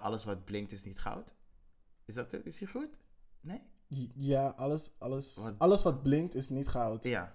[0.00, 1.34] Alles wat blinkt is niet goud.
[2.04, 2.46] Is dat het?
[2.46, 2.98] Is die goed?
[3.40, 3.62] Nee?
[4.14, 5.54] Ja, alles, alles, Wat?
[5.58, 7.04] alles wat blinkt is niet goud.
[7.04, 7.34] Ja.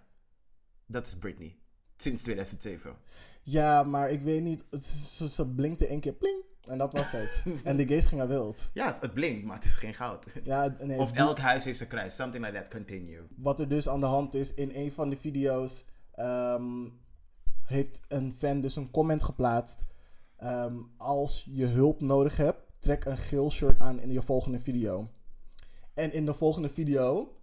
[0.85, 1.58] Dat is Britney.
[2.01, 2.95] Sinds 2007.
[3.43, 7.43] Ja, maar ik weet niet, ze, ze blinkte één keer pling en dat was het.
[7.63, 8.69] en de gays gingen wild.
[8.73, 10.25] Ja, het blinkt, maar het is geen goud.
[10.43, 12.15] Ja, nee, Of elk huis heeft zijn kruis.
[12.15, 12.67] Something like that.
[12.71, 13.21] Continue.
[13.37, 16.87] wat er dus aan de hand is, in een van de video's ehm,
[17.63, 19.85] heeft een fan dus een comment geplaatst.
[20.37, 25.09] ehm, als je hulp nodig hebt, trek een geel shirt aan in je volgende video.
[25.93, 27.35] En in de volgende video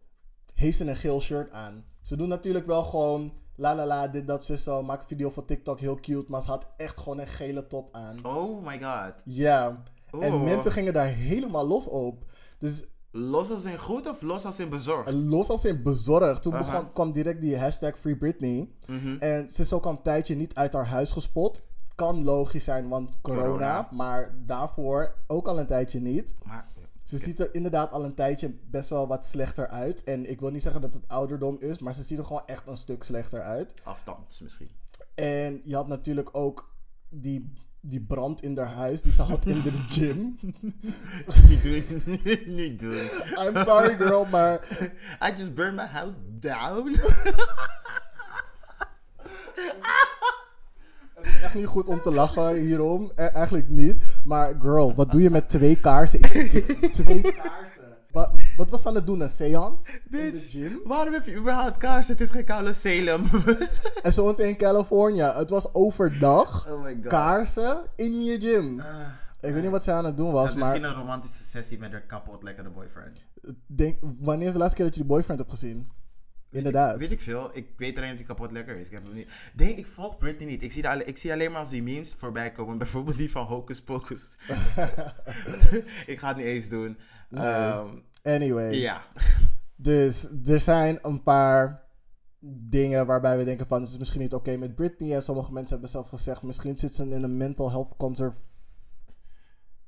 [0.54, 1.84] heeft ze een geel shirt aan.
[2.00, 4.82] Ze doen natuurlijk wel gewoon la la la, dit, dat, ze zo.
[4.82, 6.30] Maak een video voor TikTok, heel cute.
[6.30, 8.24] Maar ze had echt gewoon een gele top aan.
[8.24, 9.14] Oh my god.
[9.24, 9.82] Ja.
[10.20, 12.24] En mensen gingen daar helemaal los op.
[12.58, 12.84] Dus
[13.18, 15.12] Los als in goed of los als in bezorgd?
[15.12, 16.42] los als in bezorgd.
[16.42, 16.54] Toen
[16.92, 18.68] kwam direct die hashtag Free Britney.
[18.86, 19.16] Mhm.
[19.18, 21.66] En ze is ook al een tijdje niet uit haar huis gespot.
[21.94, 23.42] Kan logisch zijn, want corona.
[23.46, 23.88] Corona.
[23.90, 26.34] Maar daarvoor ook al een tijdje niet.
[26.44, 26.66] Maar
[27.06, 30.04] Ze ziet er inderdaad al een tijdje best wel wat slechter uit.
[30.04, 32.66] En ik wil niet zeggen dat het ouderdom is, maar ze ziet er gewoon echt
[32.66, 33.74] een stuk slechter uit.
[33.84, 34.70] afstand misschien.
[35.14, 36.74] En je had natuurlijk ook
[37.08, 40.38] die, die brand in haar huis die ze had in de gym.
[41.48, 42.02] niet doen.
[42.56, 43.08] niet doen.
[43.46, 44.68] I'm sorry girl, maar
[45.28, 46.94] I just burned my house down.
[51.46, 53.10] Echt niet goed om te lachen hierom.
[53.14, 53.96] E- eigenlijk niet.
[54.24, 56.20] Maar girl, wat doe je met twee kaarsen?
[56.90, 57.84] twee kaarsen.
[58.12, 59.20] Wat, wat was ze aan het doen?
[59.20, 59.86] Een seance?
[59.92, 60.80] In de Bitch, gym?
[60.84, 62.08] waarom heb je überhaupt kaars?
[62.08, 63.22] Het is geen koude Salem.
[64.02, 65.34] En ze woont in California.
[65.38, 66.68] Het was overdag.
[66.70, 67.06] oh my god.
[67.06, 68.80] Kaarsen in je gym.
[68.80, 68.86] Ah,
[69.40, 71.90] Ik weet niet wat ze aan het doen was, maar misschien een romantische sessie met
[71.92, 73.18] haar kapot lekkere boyfriend.
[73.66, 75.86] denk, wanneer is de laatste keer dat je die boyfriend hebt gezien?
[76.50, 76.98] Inderdaad.
[76.98, 77.50] Weet ik veel.
[77.52, 78.86] Ik weet alleen dat hij kapot lekker is.
[78.86, 79.28] Ik heb hem niet.
[79.54, 80.62] Denk, ik volg Britney niet.
[80.62, 82.78] Ik zie, alle- ik zie alleen maar als die memes voorbij komen.
[82.84, 84.36] Bijvoorbeeld die van Hocus Pocus.
[86.06, 86.98] ik ga het niet eens doen.
[87.28, 87.44] Nee.
[87.46, 87.88] Ehm,
[88.22, 88.74] Anyway.
[88.74, 89.02] ja.
[89.78, 91.84] Dus er zijn een paar
[92.40, 95.14] dingen waarbij we denken van het is misschien niet oké met Britney.
[95.14, 98.34] En sommige mensen hebben zelf gezegd misschien zit ze in een mental health conserv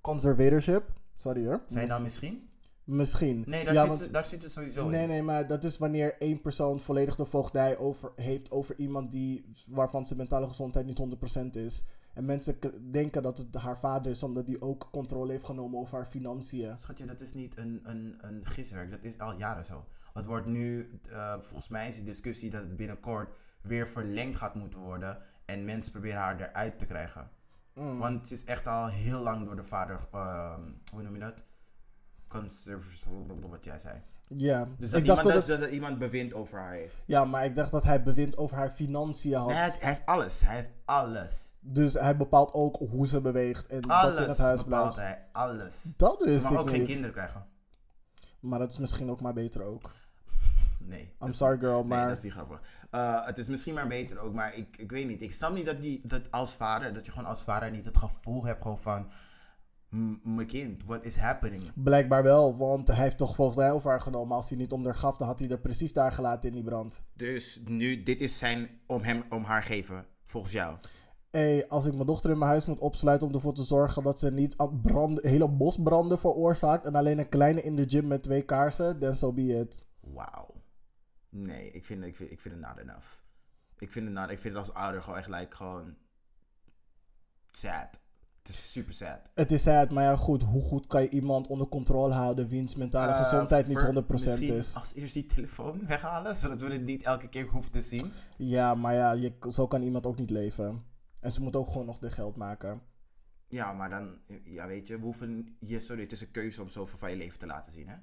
[0.01, 0.93] conservatorship.
[1.15, 1.63] Sorry hoor.
[1.67, 2.48] Zijn nou misschien?
[2.89, 3.45] Misschien.
[3.47, 5.09] Nee, daar, Ja, zit, want- ze, daar zit het sowieso Nee, in.
[5.09, 9.51] nee, maar dat is wanneer één persoon volledig de voogdij over, heeft over iemand die,
[9.69, 11.85] waarvan zijn mentale gezondheid niet 100% is.
[12.15, 12.59] En mensen
[12.91, 16.79] denken dat het haar vader is, omdat die ook controle heeft genomen over haar financiën.
[16.79, 18.91] Schatje, dat is niet een, een, een giswerk.
[18.91, 19.85] Dat is al jaren zo.
[20.13, 24.55] Het wordt nu, eh, volgens mij is de discussie dat het binnenkort weer verlengd gaat
[24.55, 25.19] moeten worden.
[25.45, 27.31] En mensen proberen haar eruit te krijgen.
[27.75, 27.99] Mm.
[27.99, 30.61] Want het is echt al heel lang door de vader, ehm,
[30.93, 31.45] hoe noem je dat?
[32.29, 34.03] Conservative, wat jij zei.
[34.37, 36.95] Ja, Dus dat, ik dacht iemand, dat dat, het- dat iemand bewind over haar heeft.
[37.07, 39.47] ja, maar ik dacht dat hij bewind over haar financiën had.
[39.47, 40.41] Nee, hij, hij heeft alles.
[40.41, 41.53] Hij heeft alles.
[41.61, 44.95] Dus hij bepaalt ook hoe ze beweegt en dat ze in Alles het huis bepaalt
[44.95, 45.15] blijft.
[45.15, 45.27] hij.
[45.33, 45.95] Alles.
[45.97, 47.47] Dat Ze is mag ik ook geen kinderen krijgen.
[48.41, 49.91] Maar dat is misschien ook maar beter ook.
[50.79, 51.15] Nee.
[51.23, 52.09] I'm sorry girl, Nee, maar...
[52.09, 52.63] dat is niet grappig.
[52.91, 55.23] Eh, het is misschien maar beter ook, maar ik, ik weet niet.
[55.23, 57.97] Ik snap niet dat, die, dat als vader, dat je gewoon als vader niet het
[57.97, 59.11] gevoel hebt gewoon van...
[59.89, 61.73] "M- Mijn kind, what is happening?
[61.75, 64.37] Blijkbaar wel, want hij heeft toch over haar genomen.
[64.37, 66.65] Als hij niet om haar gaf, dan had hij er precies daar gelaten in die
[66.65, 67.05] brand.
[67.15, 70.77] Dus nu, dit is zijn om hem, om haar geven, volgens jou.
[71.31, 74.19] Hé, als ik mijn dochter in mijn huis moet opsluiten om ervoor te zorgen dat
[74.19, 78.43] ze niet brand, hele bosbranden veroorzaakt en alleen een kleine in de gym met twee
[78.43, 79.87] kaarsen, then so be it.
[80.01, 80.55] Wauw.
[81.31, 83.09] Nee, ik vind, ik, vind, ik vind het not enough.
[83.79, 85.97] Ik vind het not, ik vind het als ouder gewoon echt like, gewoon
[87.51, 87.99] sad.
[88.49, 89.21] Het is super sad.
[89.35, 92.75] Het is sad, maar ja goed, hoe goed kan je iemand onder controle houden wiens
[92.75, 94.75] mentale Eh, gezondheid niet ver- 100% misschien is?
[94.75, 98.13] als eerst die telefoon weghalen, zodat we het niet elke keer hoeven te zien.
[98.37, 100.85] Ja, maar ja, je, zo kan iemand ook niet leven.
[101.21, 102.81] En ze moet ook gewoon nog de geld maken.
[103.49, 106.69] Ja, maar dan, ja weet je, we hoeven, ja, sorry, het is een keuze om
[106.69, 107.97] zoveel van je leven te laten zien, hè?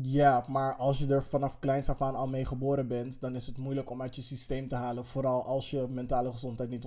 [0.00, 3.46] Ja, maar als je er vanaf kleins af aan al mee geboren bent, dan is
[3.46, 5.06] het moeilijk om uit je systeem te halen.
[5.06, 6.84] Vooral als je mentale gezondheid niet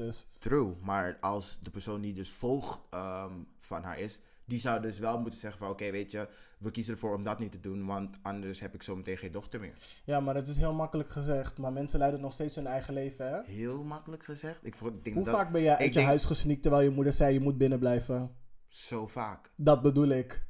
[0.00, 0.26] 100% is.
[0.38, 4.98] True, maar als de persoon die dus voogd ehm, van haar is, die zou dus
[4.98, 7.86] wel moeten zeggen van, oké, weet je, we kiezen ervoor om dat niet te doen,
[7.86, 9.72] want anders heb ik zo meteen geen dochter meer.
[10.04, 11.58] Ja, maar het is heel makkelijk gezegd.
[11.58, 13.40] Maar mensen leiden nog steeds hun eigen leven, hè?
[13.44, 14.66] Heel makkelijk gezegd.
[14.66, 17.12] Ik, denk Hoe dat vaak ben jij uit je denk- huis gesneakt terwijl je moeder
[17.12, 18.34] zei je moet binnen blijven?
[18.68, 19.50] zo vaak.
[19.56, 20.46] Dat bedoel ik.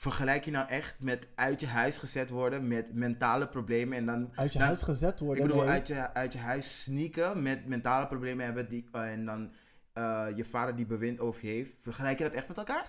[0.00, 4.30] Vergelijk je nou echt met uit je huis gezet worden met mentale problemen en dan...
[4.34, 5.44] Uit je dan- huis gezet worden?
[5.44, 5.72] Ik bedoel, nee.
[5.72, 9.50] uit je, uit je huis sneaken met mentale problemen hebben die, eh, en dan
[9.92, 11.74] eh, je vader die bewind over je heeft.
[11.80, 12.86] Vergelijk je dat echt met elkaar?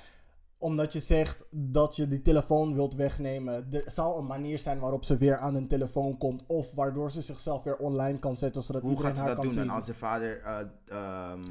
[0.58, 3.68] Omdat je zegt dat je die telefoon wilt wegnemen.
[3.72, 6.44] Er zal een manier zijn waarop ze weer aan een telefoon komt.
[6.48, 9.46] Of waardoor ze zichzelf weer online kan zetten, zodat Hoe iedereen gaat ze haar dat
[9.46, 9.68] kan doen zien.
[9.68, 10.42] dan als de vader...
[10.42, 11.42] eh, ehm,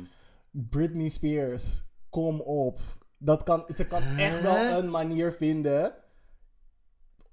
[0.50, 2.80] Britney Spears, kom op.
[3.22, 5.94] Dat kan, ze kan echt wel een manier vinden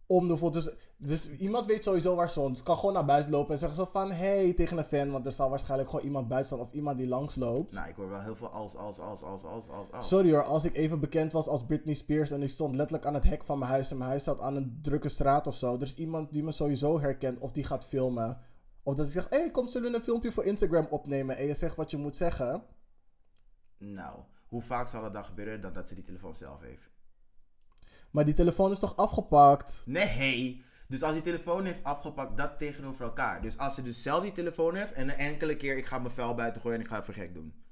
[0.05, 2.49] om z- Dus iemand weet sowieso waar ze.
[2.53, 4.11] Ze kan gewoon naar buiten lopen en zeggen zo van...
[4.11, 7.07] Hey, tegen een fan, want er zal waarschijnlijk gewoon iemand buiten staan of iemand die
[7.07, 7.73] langs loopt.
[7.73, 10.07] nou, ik hoor wel heel veel als, als, als, als, als, als, als.
[10.07, 13.13] Sorry hoor, als ik even bekend was als Britney Spears en ik stond letterlijk aan
[13.13, 15.75] het hek van mijn huis en mijn huis zat aan een drukke straat of zo.
[15.75, 18.37] Er is iemand die me sowieso herkent of die gaat filmen.
[18.83, 21.45] Of dat ik zeg, hé, hey, kom zullen we een filmpje voor Instagram opnemen en
[21.45, 22.63] je zegt wat je moet zeggen.
[23.77, 26.89] Nou, hoe vaak zal dat dan gebeuren dan dat ze die telefoon zelf heeft?
[28.11, 29.83] Maar die telefoon is toch afgepakt?
[29.85, 30.65] Nee.
[30.87, 33.41] Dus als die telefoon heeft afgepakt, dat tegenover elkaar.
[33.41, 36.13] Dus als ze dus zelf die telefoon heeft en een enkele keer ik ga mijn
[36.13, 37.65] vuil buiten gooien en ik ga even gek doen.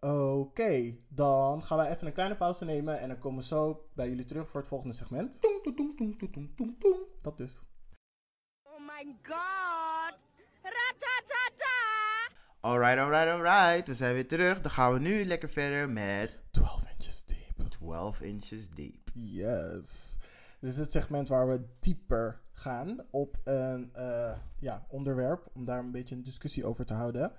[0.00, 4.08] Oké, dan gaan wij even een kleine pauze nemen en dan komen we zo bij
[4.08, 5.40] jullie terug voor het volgende segment.
[7.20, 7.64] Dat dus.
[8.62, 10.18] Oh my god!
[10.62, 11.15] Ratatata!
[12.66, 13.88] Alright, alright, alright.
[13.88, 14.60] We zijn weer terug.
[14.60, 17.68] Dan gaan we nu lekker verder met 12 inches deep.
[17.68, 19.10] 12 inches deep.
[19.14, 20.16] Yes.
[20.60, 25.78] Dit is het segment waar we dieper gaan op een eh, ja, onderwerp, om daar
[25.78, 27.32] een beetje een discussie over te houden.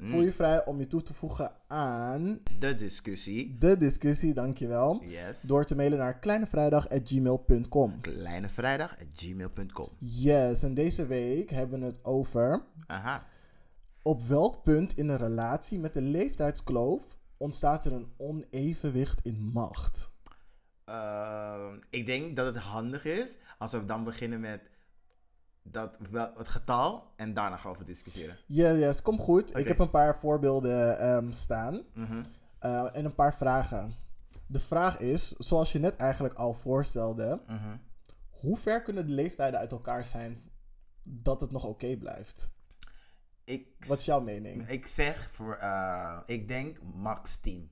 [0.00, 3.56] Voel je vrij om je toe te voegen aan De discussie.
[3.58, 5.02] de discussie, dankjewel.
[5.04, 5.40] Yes.
[5.40, 8.00] Door te mailen naar kleinevrijdag.gmail.com.
[8.00, 9.88] kleinevrijdag.gmail.com.
[9.98, 13.26] Yes, en deze week hebben we het over Aha.
[14.08, 17.02] Op welk punt in een relatie met een leeftijdskloof
[17.36, 20.10] ontstaat er een onevenwicht in macht.
[20.84, 24.70] Ehm, ik denk dat het handig is als we dan beginnen met
[25.62, 28.38] dat, wel, het getal en daarna gaan we over discussiëren.
[28.46, 29.56] Ja, yes, kom goed.
[29.58, 32.22] Ik heb een paar voorbeelden ehm, staan Mhm.
[32.58, 33.94] eh, en een paar vragen.
[34.46, 37.76] De vraag is, zoals je net eigenlijk al voorstelde, Mhm.
[38.30, 40.50] hoe ver kunnen de leeftijden uit elkaar zijn
[41.02, 42.50] dat het nog oké blijft?
[43.48, 44.68] Ik, Wat is jouw mening?
[44.68, 47.70] ik zeg voor, eh, ik denk max 10.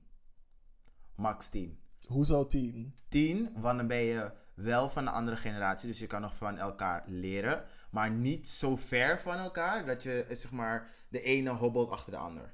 [1.15, 1.79] Max 10.
[2.07, 2.95] Hoezo tien?
[3.07, 6.57] 10, want dan ben je wel van een andere generatie, dus je kan nog van
[6.57, 11.49] elkaar leren, maar niet zo ver van elkaar dat je eh, zeg maar de ene
[11.49, 12.53] hobbelt achter de ander.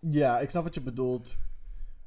[0.00, 1.36] Ja, ik snap wat je bedoelt.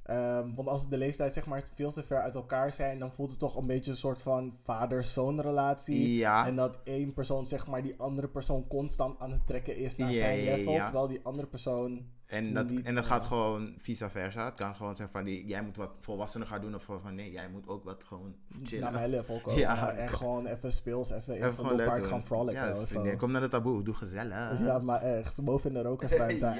[0.08, 3.30] Ehm, want als de leeftijd zeg maar veel te ver uit elkaar zijn, dan voelt
[3.30, 6.15] het toch een beetje een soort van vader-zoon relatie.
[6.17, 6.46] Ja.
[6.48, 10.12] En dat één persoon zeg maar die andere persoon constant aan het trekken is naar
[10.12, 10.74] Ja, zijn ja, level.
[10.74, 10.84] ja.
[10.84, 12.06] Terwijl die andere persoon...
[12.26, 14.46] En dat, Niet- en dat gaat gewoon vice versa.
[14.46, 17.32] Het kan gewoon zijn van die, jij moet wat volwassener gaan doen of van nee,
[17.32, 18.84] jij moet ook wat gewoon chillen.
[18.84, 19.60] naar mijn level komen.
[19.67, 19.91] Ja.
[19.91, 23.17] En gewoon even speels, even, Even even gewoon het park gaan frolicken Ja, dus vriendin,
[23.17, 24.60] kom naar de taboe, doe gezellig.
[24.60, 25.43] Ja, maar echt.
[25.43, 26.46] Boven in de rokersruimte.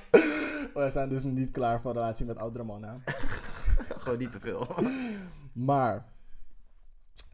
[0.84, 3.02] We zijn dus niet klaar voor een relatie met oudere mannen.
[4.02, 4.66] gewoon niet te veel.
[5.52, 6.06] Maar,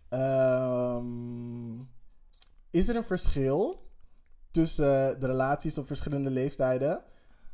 [0.09, 1.81] ehm,
[2.71, 3.81] is er een verschil
[4.51, 7.03] tussen de relaties op verschillende leeftijden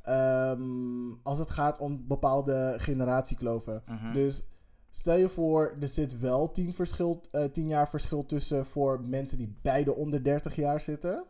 [0.02, 3.82] ehm, als het gaat om bepaalde generatiekloven?
[3.86, 4.12] Mhm.
[4.12, 4.44] Dus
[4.90, 9.38] stel je voor, er zit wel 10 verschil, eh, 10 jaar verschil tussen voor mensen
[9.38, 11.24] die beide onder 30 jaar zitten.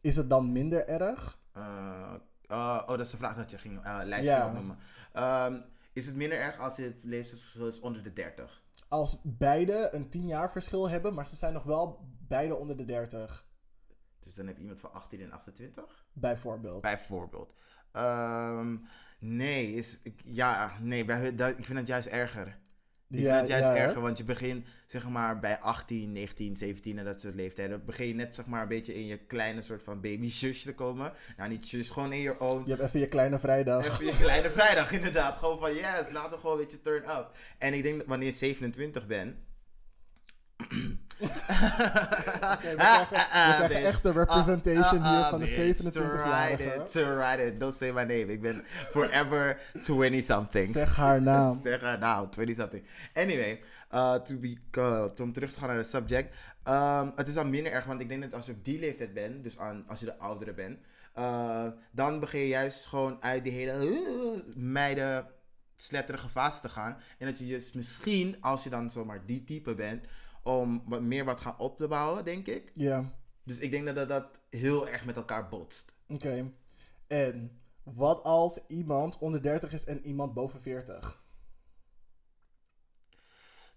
[0.00, 1.40] Is het dan minder erg?
[1.52, 2.14] Eh,
[2.48, 4.36] eh, oh, dat is de vraag dat je ging, eh lijst Ja.
[4.36, 4.78] ging opnoemen.
[5.12, 5.60] Ehm,
[5.92, 8.62] is het minder erg als het leeftijdsverschil is onder de 30?
[8.88, 12.84] Als beide een 10 jaar verschil hebben, maar ze zijn nog wel beide onder de
[12.84, 13.46] 30,
[14.24, 16.06] Dus dan heb je iemand van 18 en 28?
[16.12, 16.80] bijvoorbeeld.
[16.82, 17.52] Bijvoorbeeld.
[17.92, 18.76] Ehm,
[19.18, 22.58] nee, is, ik, ja, nee bij, dat, ik vind het juist erger.
[23.10, 26.56] Ik Ja, vind het juist ja, erger, want je begint zeg maar bij 18, 19,
[26.56, 27.84] 17 en dat soort leeftijden.
[27.84, 30.74] Begin je net zeg maar een beetje in je kleine soort van baby shush te
[30.74, 31.12] komen.
[31.36, 32.62] Nou, niet shush, gewoon in je own.
[32.64, 33.84] Je hebt even je kleine vrijdag.
[33.86, 35.38] Even je kleine vrijdag, inderdaad.
[35.38, 37.30] Gewoon van yes, laten we gewoon een beetje turn up.
[37.58, 39.36] En ik denk dat wanneer je 27 bent.
[41.20, 46.82] Oké, we krijgen, we krijgen echt de representation hier van de 27-jarige.
[46.92, 48.26] To write it, don't say my name.
[48.26, 50.72] Ik ben forever 20-something.
[50.72, 51.60] Zeg haar naam.
[51.64, 52.84] Zeg haar nou, 20-something.
[53.14, 53.60] Anyway,
[53.94, 56.34] uh, to be, uh, om terug te gaan naar het subject.
[56.68, 59.14] Um, het is dan minder erg, want ik denk dat als je op die leeftijd
[59.14, 60.78] bent, dus aan, als je de oudere bent,
[61.18, 65.26] uh, dan begin je juist gewoon uit die hele meiden
[65.76, 66.96] sletterige fase te gaan.
[67.18, 70.06] En dat je dus misschien, als je dan zomaar die type bent,
[70.48, 72.72] om wat meer wat gaan op te bouwen, denk ik.
[72.74, 73.04] Ja,
[73.44, 75.92] Dus ik denk dat dat, dat heel erg met elkaar botst.
[76.08, 76.50] oké.
[77.06, 81.22] En wat als iemand onder 30 is en iemand boven 40?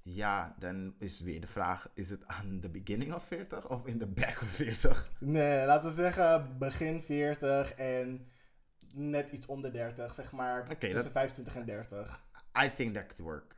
[0.04, 3.98] Ja, dan is weer de vraag: is het aan de beginning of 40 of in
[3.98, 5.12] de back of 40?
[5.20, 8.28] Nee, laten we zeggen begin 40 en
[8.94, 10.14] net iets onder 30.
[10.14, 12.24] Zeg maar Oké, tussen dat- 25 en 30.
[12.64, 13.56] I think that could work.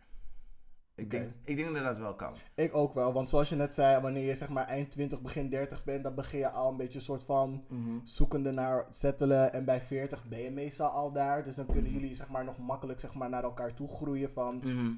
[0.95, 2.33] Ik, denk, ik denk dat dat wel kan.
[2.55, 5.49] Ik ook wel, want zoals je net zei, wanneer je zeg maar eind 20, begin
[5.49, 7.65] 30 bent, dan begin je al een beetje een soort van
[8.03, 9.53] zoekende naar settelen.
[9.53, 11.43] En bij 40 ben je meestal al daar.
[11.43, 14.57] Dus dan kunnen jullie zeg maar nog makkelijk zeg maar naar elkaar toe groeien van
[14.57, 14.91] Mhm.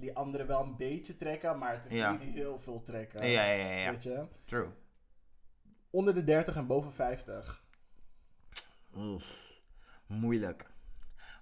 [0.00, 2.10] die anderen wel een beetje trekken, maar het is Ja.
[2.10, 3.26] niet heel veel trekken.
[3.30, 3.90] Ja, ja, ja, ja.
[3.90, 4.24] Weet je?
[4.44, 4.68] True.
[5.90, 7.64] Onder de 30 en boven 50.
[8.96, 9.48] Oef.
[10.06, 10.70] Moeilijk.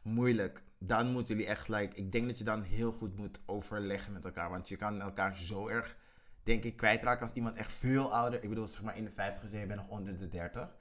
[0.03, 0.63] Moeilijk.
[0.79, 4.25] Dan moeten jullie echt, like, ik denk dat je dan heel goed moet overleggen met
[4.25, 4.51] elkaar.
[4.51, 5.97] Want je kan elkaar zo erg,
[6.43, 8.43] denk ik, kwijtraken als iemand echt veel ouder.
[8.43, 10.77] Ik bedoel, zeg maar in de 50 is en je bent nog onder de 30.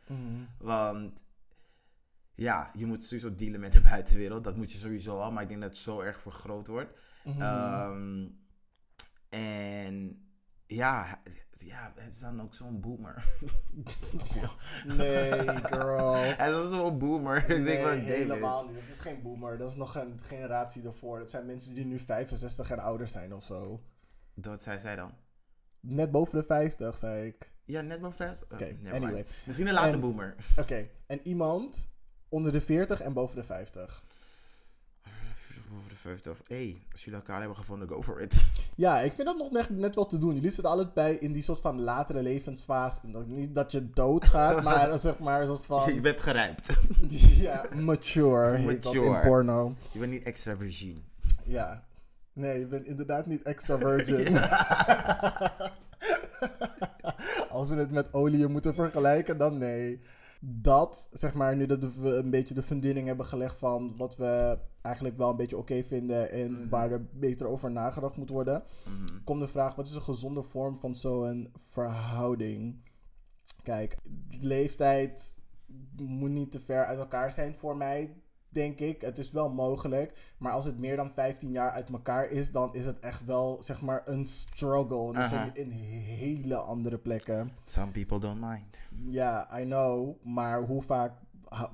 [0.58, 1.24] Want
[2.36, 4.44] ja, je moet sowieso dealen met de buitenwereld.
[4.44, 5.32] Dat moet je sowieso al.
[5.32, 7.00] Maar ik denk dat het zo erg vergroot wordt.
[7.40, 8.28] Ehm,
[9.30, 10.27] en
[10.68, 13.26] ja, ja, het is dan ook zo'n boomer.
[14.02, 14.48] Snap je?
[14.98, 15.32] Nee,
[15.64, 16.14] girl.
[16.38, 17.38] Het is zo'n boomer.
[17.38, 18.06] ik denk Nee, van, David.
[18.08, 18.76] helemaal niet.
[18.76, 19.58] Dat is geen boomer.
[19.58, 21.20] Dat is nog een generatie ervoor.
[21.20, 23.82] Dat zijn mensen die nu 65 en ouder zijn of zo.
[24.34, 25.14] Dat zei zij dan.
[25.80, 27.52] Net boven de 50, zei ik.
[27.64, 28.44] Ja, net maar fris.
[28.44, 29.26] Oké, anyway.
[29.46, 30.36] Misschien een late En- boomer.
[30.58, 31.90] Oké, en iemand
[32.30, 34.04] onder de 40 en boven de 50.
[35.72, 36.42] Over de 50.
[36.48, 38.46] hey, als jullie elkaar hebben gevonden, go for it.
[38.76, 40.34] Ja, ik vind dat nog net, net wel te doen.
[40.34, 43.00] Jullie zitten allebei in die soort van latere levensfase.
[43.28, 46.02] Niet dat je doodgaat, maar zeg maar een soort Je van...
[46.02, 46.70] bent gerijpt.
[47.38, 49.28] Ja, mature dat in Mature.
[49.28, 49.74] porno.
[49.92, 51.04] Je bent niet extra virgin.
[51.46, 51.84] Ja.
[52.34, 54.38] Nee, je bent inderdaad niet extra virgin.
[57.50, 60.02] Als we het met olie moeten vergelijken, dan nee.
[60.40, 64.58] dat, zeg maar, nu dat we een beetje de fundering hebben gelegd van wat we
[64.88, 66.70] eigenlijk wel een beetje oké vinden en Mhm.
[66.70, 69.24] waar er beter over nagedacht moet worden, Mhm.
[69.24, 72.86] komt de vraag: wat is een gezonde vorm van zo'n verhouding?
[73.64, 73.98] Kijk,
[74.42, 75.38] leeftijd
[75.98, 79.02] moet niet te ver uit elkaar zijn voor mij, denk ik.
[79.02, 82.74] Het is wel mogelijk, maar als het meer dan 15 jaar uit elkaar is, dan
[82.74, 85.08] is het echt wel, zeg maar, een struggle.
[85.08, 87.52] En dan zit je in hele andere plekken.
[87.64, 88.78] Some people don't mind.
[89.06, 91.14] Ja, I know, maar hoe vaak
[91.44, 91.72] hou-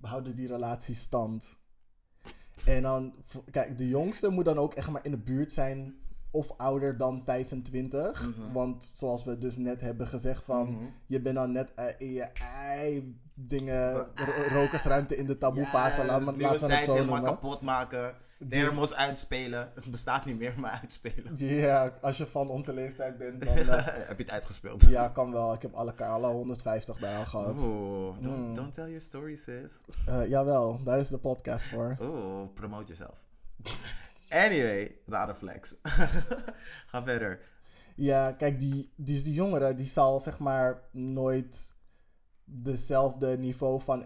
[0.00, 1.56] houden die relaties stand?
[2.64, 3.14] En dan,
[3.50, 5.94] kijk, de jongste moet dan ook echt maar in de buurt zijn
[6.30, 8.22] of ouder dan 25.
[8.36, 8.52] Mhm.
[8.52, 10.84] Want zoals we dus net hebben gezegd van, Mhm.
[11.06, 12.22] je bent dan net eh, in je
[12.62, 14.06] ei dingen, ro-
[14.52, 17.32] rokersruimte in de taboefase, Ja, laat dus laten we het zo helemaal noemen.
[17.34, 18.14] kapot maken.
[18.38, 19.70] Dus- Thermos uitspelen.
[19.74, 21.36] Het bestaat niet meer, maar uitspelen.
[21.36, 24.82] Ja, als je van onze leeftijd bent, dan eh, Heb je het uitgespeeld?
[24.82, 25.52] ja, kan wel.
[25.54, 27.60] Ik heb alle, alle 150 daar al gehad.
[27.62, 28.54] Oeh, don't, Mm.
[28.54, 29.80] don't tell your story, sis.
[30.06, 31.96] Eh, jawel, daar is de podcast voor.
[32.00, 33.24] Oeh, promote jezelf.
[34.28, 35.74] Anyway, rare flex.
[36.90, 37.40] Ga verder.
[37.96, 41.74] Ja, kijk, die, dus die jongere die zal zeg maar nooit
[42.44, 44.04] dezelfde niveau van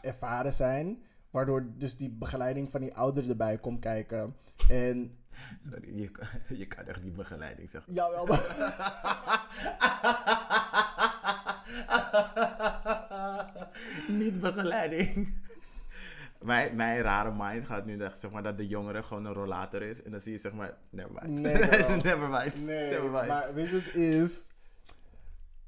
[0.00, 1.02] ervaren zijn.
[1.30, 4.36] Waardoor dus die begeleiding van die ouder erbij komt kijken.
[4.68, 5.18] En
[5.70, 6.26] Sorry, je, kan-
[6.56, 7.92] je kan echt niet begeleiding zeggen.
[7.92, 8.26] jawel,
[14.08, 15.34] niet begeleiding.
[16.44, 19.82] Mijn, mijn rare mind gaat nu echt, zeg maar, dat de jongere gewoon een rollator
[19.82, 20.02] is.
[20.02, 21.40] En dan zie je, zeg maar, never mind.
[21.40, 21.52] Nee,
[22.12, 22.64] never mind.
[22.64, 23.26] nee, never mind.
[23.26, 24.46] maar weet je het is?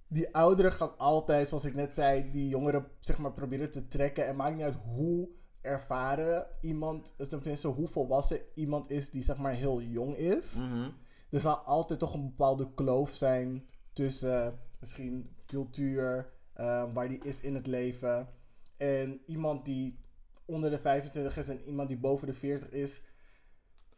[0.09, 4.27] Die ouderen gaan altijd, zoals ik net zei, die jongeren zeg maar proberen te trekken.
[4.27, 5.29] En maakt niet uit hoe
[5.61, 10.55] ervaren iemand, dus tenminste hoe volwassen iemand is die zeg maar heel jong is.
[10.55, 10.91] Mhm.
[11.31, 17.41] er zal altijd toch een bepaalde kloof zijn tussen misschien cultuur, eh, waar die is
[17.41, 18.29] in het leven.
[18.77, 19.99] En iemand die
[20.45, 23.03] onder de 25 is en iemand die boven de 40 is.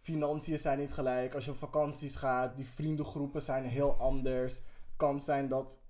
[0.00, 1.34] Financiën zijn niet gelijk.
[1.34, 4.54] Als je op vakanties gaat, die vriendengroepen zijn heel anders.
[4.56, 4.64] Het
[4.96, 5.81] kan zijn dat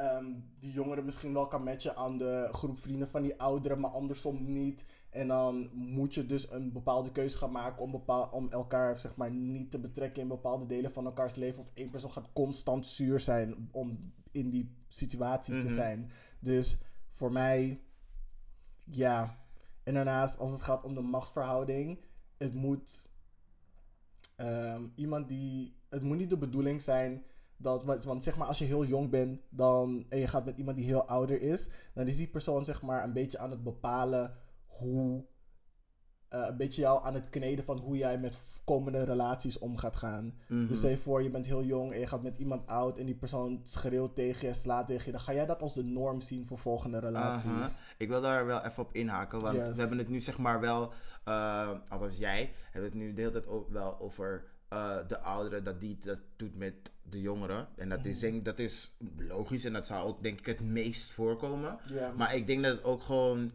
[0.00, 0.24] ehm,
[0.58, 4.52] die jongere misschien wel kan matchen aan de groep vrienden van die ouderen, maar andersom
[4.52, 4.84] niet.
[5.10, 9.16] En dan moet je dus een bepaalde keuze gaan maken om, bepaal, om elkaar zeg
[9.16, 11.62] maar, niet te betrekken in bepaalde delen van elkaars leven.
[11.62, 15.74] Of één persoon gaat constant zuur zijn om in die situaties te Mhm.
[15.74, 16.10] zijn.
[16.40, 16.78] Dus
[17.12, 17.80] voor mij,
[18.84, 19.38] ja.
[19.82, 21.98] En daarnaast, als het gaat om de machtsverhouding,
[22.38, 23.08] het moet
[24.36, 25.78] ehm, iemand die.
[25.88, 27.24] Het moet niet de bedoeling zijn
[27.62, 27.84] dat.
[28.04, 30.86] Want, zeg maar, als je heel jong bent dan, en je gaat met iemand die
[30.86, 34.34] heel ouder is, dan is die persoon zeg maar een beetje aan het bepalen
[34.66, 35.24] hoe.
[36.28, 39.96] eh, een beetje jou aan het kneden van hoe jij met komende relaties om gaat
[39.96, 40.34] gaan.
[40.48, 40.66] Mhm.
[40.66, 43.06] Dus stel je voor, je bent heel jong en je gaat met iemand oud en
[43.06, 45.10] die persoon schreeuwt tegen je, slaat tegen je.
[45.12, 47.80] Dan ga jij dat als de norm zien voor volgende relaties.
[47.98, 49.74] Ik wil daar wel even op inhaken, want Yes.
[49.74, 50.92] we hebben het nu zeg maar wel,
[51.24, 55.64] eh, althans jij, hebben het nu de hele tijd ook wel over eh, de ouderen,
[55.64, 57.68] dat die dat doet met de jongeren.
[57.76, 61.10] En dat is, denk, dat is logisch en dat zou ook denk ik het meest
[61.10, 61.78] voorkomen.
[61.92, 62.12] Ja.
[62.12, 63.52] Maar ik denk dat het ook gewoon,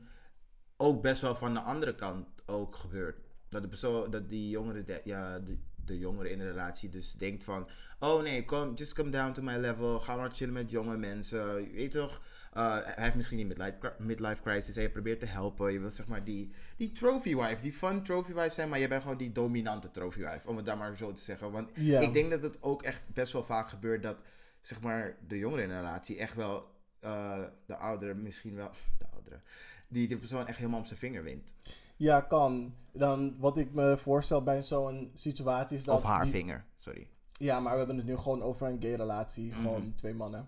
[0.77, 3.17] ook best wel van de andere kant ook gebeurt.
[3.49, 7.13] Dat, de persoon, dat die jongere, de, ja, de, de jongere in de relatie dus
[7.13, 7.69] denkt van...
[7.99, 9.99] Oh nee, kom, just come down to my level.
[9.99, 11.61] Ga maar chillen met jonge mensen.
[11.61, 12.21] Je weet toch...
[12.57, 14.75] uh, hij heeft misschien niet midlife, midlife crisis.
[14.75, 15.71] Hij probeert te helpen.
[15.73, 18.69] Je wil zeg maar die, die trophy wife, die fun trophy wife zijn.
[18.69, 20.47] Maar je bent gewoon die dominante trophy wife.
[20.47, 21.51] Om het dan maar zo te zeggen.
[21.51, 24.17] Want ik denk dat het ook echt best wel vaak gebeurt dat
[24.59, 29.05] zeg maar de jongere in een relatie echt wel uh, de oudere misschien wel de
[29.13, 29.39] oudere
[29.87, 31.53] die de persoon echt helemaal op zijn vinger wint
[31.95, 32.75] Ja, kan.
[32.93, 35.95] Dan wat ik me voorstel bij zo'n situatie is dat.
[35.95, 37.07] of haar die- vinger sorry
[37.37, 39.51] Ja, maar we hebben het nu gewoon over een gay relatie.
[39.51, 39.61] Mhm.
[39.61, 40.47] Gewoon twee mannen.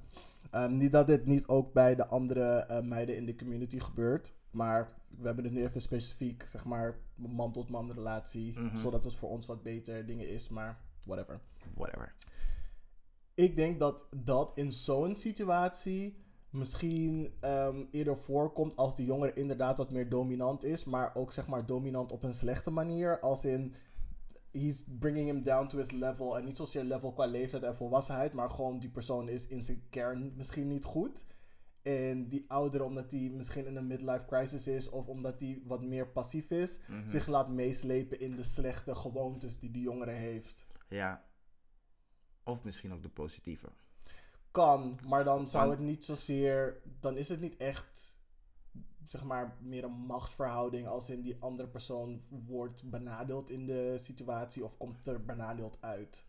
[0.51, 4.33] Ehm, niet dat dit niet ook bij de andere eh, meiden in de community gebeurt.
[4.51, 8.59] Maar we hebben het nu even specifiek, zeg maar, man-tot-man relatie.
[8.59, 8.77] Mhm.
[8.77, 10.49] Zodat het voor ons wat beter dingen is.
[10.49, 11.39] Maar whatever.
[11.75, 12.13] whatever
[13.33, 19.77] Ik denk dat dat in zo'n situatie misschien ehm, eerder voorkomt als de jongere inderdaad
[19.77, 20.83] wat meer dominant is.
[20.83, 23.19] Maar ook zeg maar dominant op een slechte manier.
[23.19, 23.73] Als in,
[24.51, 26.37] he's bringing him down to his level.
[26.37, 28.33] En niet zozeer level qua leeftijd en volwassenheid.
[28.33, 31.25] Maar gewoon die persoon is in zijn kern misschien niet goed.
[31.81, 34.89] En die oudere, omdat die misschien in een midlife crisis is.
[34.89, 36.79] Of omdat die wat meer passief is.
[36.87, 37.07] Mhm.
[37.07, 40.65] Zich laat meeslepen in de slechte gewoontes die de jongere heeft.
[40.89, 41.25] ja
[42.43, 43.67] of misschien ook de positieve
[44.57, 46.81] kan, maar dan zou het niet zozeer.
[46.99, 48.16] Dan is het niet echt.
[49.07, 50.87] Zeg maar meer een machtsverhouding.
[50.87, 54.63] Als in die andere persoon wordt benadeeld in de situatie.
[54.63, 56.25] of komt er benadeeld uit.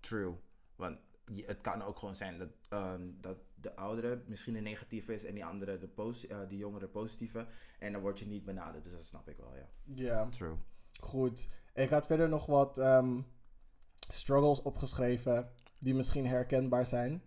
[0.00, 0.34] true
[0.76, 5.12] want je- het kan ook gewoon zijn dat, ehm, dat de oudere misschien de negatieve
[5.14, 7.46] is en die andere, de, posi- eh, die jongere positieve.
[7.78, 9.68] En dan word je niet benaderd, dus dat snap ik wel, ja.
[9.94, 10.56] Ja, True.
[11.00, 11.48] goed.
[11.74, 13.20] Ik had verder nog wat ehm,
[14.08, 17.22] struggles opgeschreven die misschien herkenbaar zijn.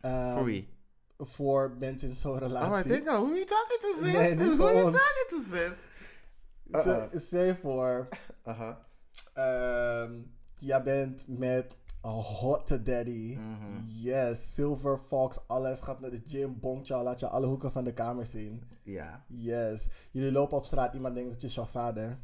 [0.00, 0.68] Ehm, Voor wie?
[1.22, 2.90] Voor mensen in zo'n Oh, I relatie.
[2.92, 4.12] think, oh, who you talking to, sis?
[4.12, 5.78] Nee, who voor you talking to, sis?
[6.80, 8.08] Stel- Stel je voor,
[8.44, 8.78] Aha.
[9.34, 10.12] ehm,
[10.56, 13.36] jij bent met een hotte daddy.
[13.38, 13.84] Mhm.
[13.86, 15.80] Yes, Silver Fox, alles.
[15.80, 18.62] Gaat naar de gym, bonkt jou, laat je alle hoeken van de kamer zien.
[18.82, 19.24] Ja.
[19.28, 19.88] Yes.
[20.10, 22.18] Jullie lopen op straat, iemand denkt dat je is jouw vader.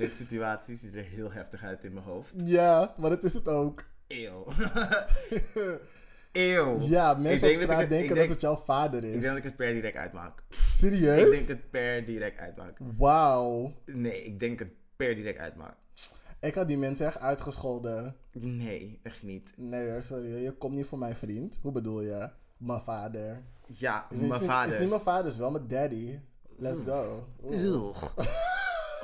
[0.00, 2.32] Deze situatie ziet er heel heftig uit in mijn hoofd.
[2.36, 3.84] Ja, maar dat is het ook.
[4.08, 4.44] Eeuw.
[6.32, 6.78] Eeuw.
[6.80, 8.98] Ja, Ik mensen denk op straat ik het- denken ik dat denk- het jouw vader
[9.04, 9.12] Ik is.
[9.12, 10.42] denk dat ik het per direct uitmaak.
[10.72, 11.24] Serieus?
[11.24, 12.78] Ik denk het per direct uitmaak.
[12.96, 13.72] Wauw.
[13.84, 15.76] Nee, ik denk het per direct uitmaak.
[16.40, 18.16] Ik had die mensen echt uitgescholden.
[18.32, 19.52] Nee, echt niet.
[19.56, 20.42] Nee hoor, sorry.
[20.42, 21.58] Je komt niet voor mijn vriend.
[21.62, 22.30] Hoe bedoel je?
[22.56, 23.42] Mijn vader.
[23.66, 24.80] Ja, Is niet, mijn is vader.
[24.80, 26.18] niet mijn vader, is wel mijn daddy.
[26.56, 27.28] Let's go.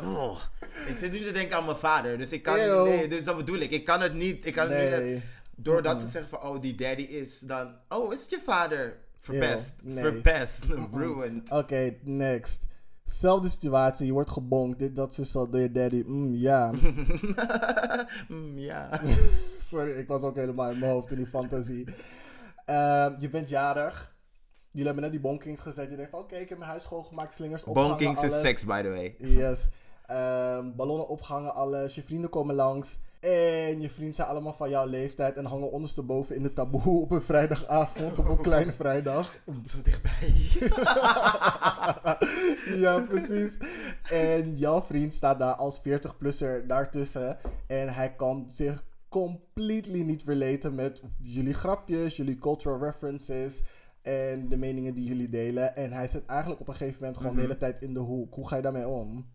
[0.00, 0.40] Oh.
[0.86, 2.56] Ik zit nu te denken aan mijn vader, dus ik kan.
[2.56, 3.70] Nee, dus dat bedoel ik.
[3.70, 4.46] Ik kan het niet.
[4.46, 5.22] Ik kan het niet.
[5.56, 7.74] Doordat ze zeggen van, oh, die daddy is dan.
[7.88, 8.96] Oh, is het je vader?
[9.18, 9.74] Verpest.
[9.82, 10.04] Nee.
[10.04, 10.64] Verpest.
[10.92, 11.50] Ruined.
[11.50, 12.66] Oké, next.
[13.04, 16.02] Zelfde situatie, je wordt gebonkt, dit, dat, zo, zo, door je daddy.
[16.06, 16.70] Mm, ja.
[18.28, 19.00] Mm, ja.
[19.70, 21.84] Sorry, ik was ook helemaal in mijn hoofd in die fantasie.
[22.64, 24.14] Ehm, je bent jarig.
[24.70, 25.90] Jullie hebben net die bonkings gezet.
[25.90, 28.82] Je denkt van, oké, ik heb mijn huis schoongemaakt, slingers opgehangen, Bonkings is seks, by
[28.82, 29.14] the way.
[29.18, 29.68] Yes.
[30.06, 31.94] Ehm, ballonnen opgehangen, alles.
[31.94, 32.98] Je vrienden komen langs.
[33.20, 37.10] En je vrienden zijn allemaal van jouw leeftijd en hangen ondersteboven in de taboe op
[37.10, 39.34] een vrijdagavond, op een kleine vrijdag.
[39.64, 40.32] Zo dichtbij.
[42.84, 43.58] ja, precies.
[44.10, 47.38] En jouw vriend staat daar als 40-plusser daartussen.
[47.66, 53.62] En hij kan zich completely niet relaten met jullie grapjes, jullie cultural references
[54.02, 55.76] en de meningen die jullie delen.
[55.76, 58.34] En hij zit eigenlijk op een gegeven moment gewoon de hele tijd in de hoek.
[58.34, 59.34] Hoe ga je daarmee om?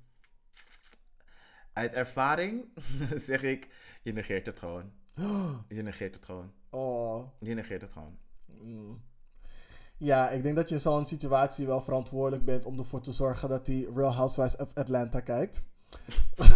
[1.73, 2.65] Uit ervaring
[3.29, 3.69] zeg ik,
[4.01, 4.91] je negeert het gewoon.
[5.67, 6.51] Je negeert het gewoon.
[6.69, 7.27] Oh.
[7.39, 8.17] Je negeert het gewoon.
[8.45, 9.01] mm.
[9.97, 13.49] Ja, ik denk dat je in zo'n situatie wel verantwoordelijk bent om ervoor te zorgen
[13.49, 15.63] dat hij Real Housewives of Atlanta kijkt.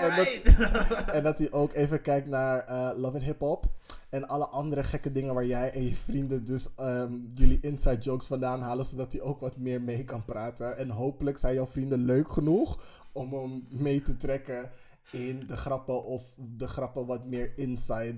[0.00, 0.56] Alright.
[1.10, 3.66] En dat hij ook even kijkt naar eh, Love and Hip Hop.
[4.14, 8.26] En alle andere gekke dingen waar jij en je vrienden dus ehm, jullie inside jokes
[8.26, 8.84] vandaan halen.
[8.84, 10.76] Zodat hij ook wat meer mee kan praten.
[10.76, 12.78] En hopelijk zijn jouw vrienden leuk genoeg
[13.12, 14.70] om hem mee te trekken
[15.10, 16.04] in de grappen.
[16.04, 18.16] Of de grappen wat meer inside.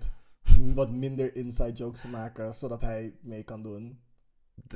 [0.75, 2.55] Wat minder inside jokes te maken.
[2.55, 4.01] Zodat hij mee kan doen.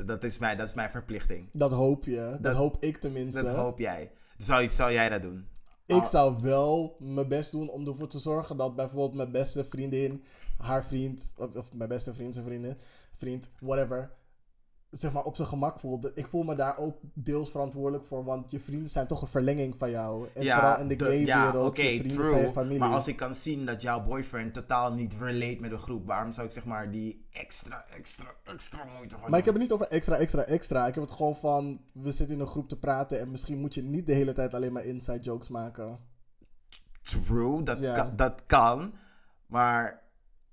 [0.06, 1.48] Dat, is mijn, dat is mijn verplichting.
[1.52, 2.28] Dat hoop je.
[2.30, 3.42] Dat, Dat- hoop ik tenminste.
[3.42, 4.10] Dat hoop jij.
[4.36, 5.48] Zou, zou jij dat doen?
[5.96, 10.24] Ik zou wel mijn best doen om ervoor te zorgen dat bijvoorbeeld mijn beste vriendin,
[10.60, 12.76] haar vriend, of, of mijn beste vriend, zijn vriendin,
[13.16, 14.10] vriend, whatever,
[14.90, 16.10] zeg maar op zijn gemak voelt.
[16.18, 19.74] Ik voel me daar ook deels verantwoordelijk voor, want je vrienden zijn toch een verlenging
[19.78, 20.26] van jou.
[20.34, 22.28] En vooral in de de- gay ja, wereld, je vrienden true.
[22.28, 22.78] zijn je familie.
[22.78, 26.32] Maar als ik kan zien dat jouw boyfriend totaal niet relate met de groep, waarom
[26.32, 29.72] zou ik zeg maar die extra, extra, extra moeite gaan Maar ik heb het niet
[29.72, 30.86] over extra, extra, extra.
[30.86, 33.74] Ik heb het gewoon van, we zitten in een groep te praten en misschien moet
[33.74, 35.98] je niet de hele tijd alleen maar inside jokes maken.
[37.02, 37.92] True, dat, Ja.
[37.92, 38.94] kan, dat kan.
[39.46, 40.02] Maar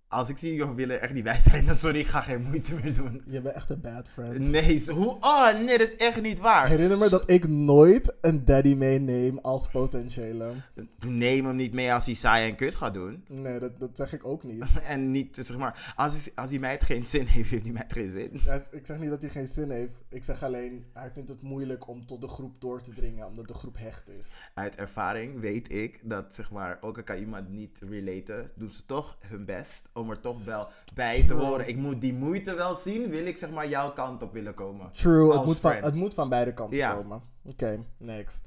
[0.09, 2.73] als ik zie, joh, willen echt niet wij zijn, dan sorry, ik ga geen moeite
[2.83, 3.21] meer doen.
[3.25, 4.39] Je bent echt een bad friend.
[4.39, 5.17] Nee, zo, hoe?
[5.19, 6.67] Oh, nee, dat is echt niet waar.
[6.67, 10.51] Herinner me dat ik nooit een daddy meeneem als potentiële.
[11.07, 13.23] Neem hem niet mee als hij saai en kut gaat doen.
[13.27, 14.65] Nee, dat, dat zeg ik ook niet.
[14.87, 17.93] En niet, zeg maar, als, hij- als die meid geen zin heeft, heeft die meid
[17.93, 18.33] geen zin.
[18.71, 20.03] Ik zeg niet dat hij geen zin heeft.
[20.09, 23.47] Ik zeg alleen, hij vindt het moeilijk om tot de groep door te dringen, omdat
[23.47, 24.27] de groep hecht is.
[24.53, 28.85] Uit ervaring weet ik dat, zeg maar, ook al kan iemand niet relaten, doen ze
[28.85, 31.67] toch hun best om er toch wel bij te horen.
[31.67, 34.91] Ik moet die moeite wel zien, wil ik, zeg maar, jouw kant op willen komen.
[34.91, 36.93] True, het moet, van, het moet van beide kanten Ja.
[36.93, 37.21] komen.
[37.45, 38.45] Oké, next.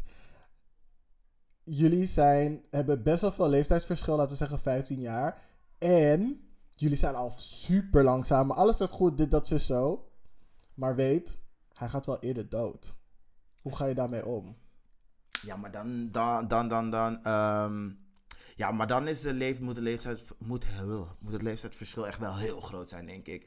[1.62, 5.42] Jullie zijn, hebben best wel veel leeftijdsverschil, laten we zeggen 15 jaar.
[5.78, 6.40] En
[6.70, 8.56] jullie zijn al super lang samen.
[8.56, 10.10] Alles gaat goed, dit, dat, zus, zo.
[10.74, 11.40] Maar weet,
[11.72, 12.96] hij gaat wel eerder dood.
[13.60, 14.56] Hoe ga je daarmee om?
[15.42, 17.90] Ja, maar dan, dan, dan, dan, dan, ehm,
[18.60, 20.64] ja, maar dan is de leef, moet, de leeftijd, moet,
[21.18, 23.46] moet het leeftijdsverschil echt wel heel groot zijn, denk ik.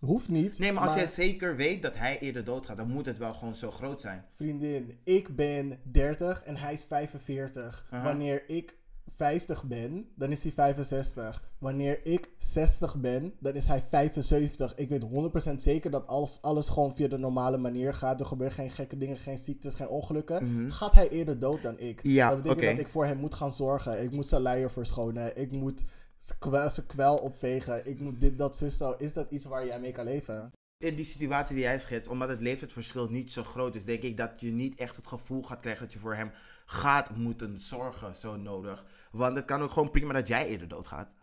[0.00, 0.58] Hoeft niet.
[0.58, 3.56] Nee, maar als jij zeker weet dat hij eerder doodgaat, dan moet het wel gewoon
[3.56, 4.24] zo groot zijn.
[4.36, 7.86] Vriendin, ik ben 30 en hij is 45.
[7.90, 8.04] Aha.
[8.04, 8.76] Wanneer ik
[9.22, 11.42] 50 ben, dan is hij 65.
[11.58, 14.74] Wanneer ik 60 ben, dan is hij 75.
[14.74, 15.04] Ik weet
[15.50, 18.20] 100% zeker dat alles, alles gewoon via de normale manier gaat.
[18.20, 20.72] Er gebeuren geen gekke dingen, geen ziektes, geen ongelukken.
[20.72, 22.00] Gaat hij eerder dood dan ik?
[22.02, 24.02] Ja, dat betekent dat ik voor hem moet gaan zorgen.
[24.02, 25.36] Ik moet zijn luier verschonen.
[25.36, 25.84] Ik moet
[26.18, 27.86] zijn kwel opvegen.
[27.86, 28.94] Ik moet dit, dat, zus, zo.
[28.98, 30.52] Is dat iets waar jij mee kan leven?
[30.82, 34.16] In die situatie die jij schetst, omdat het leeftijdsverschil niet zo groot is, denk ik
[34.16, 36.30] dat je niet echt het gevoel gaat krijgen dat je voor hem
[36.66, 38.84] gaat moeten zorgen, zo nodig.
[39.12, 41.14] Want het kan ook gewoon prima dat jij eerder doodgaat.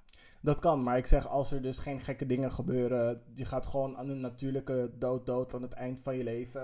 [0.41, 3.97] Dat kan, maar ik zeg als er dus geen gekke dingen gebeuren, je gaat gewoon
[3.97, 6.62] aan een natuurlijke dood dood aan het eind van je leven.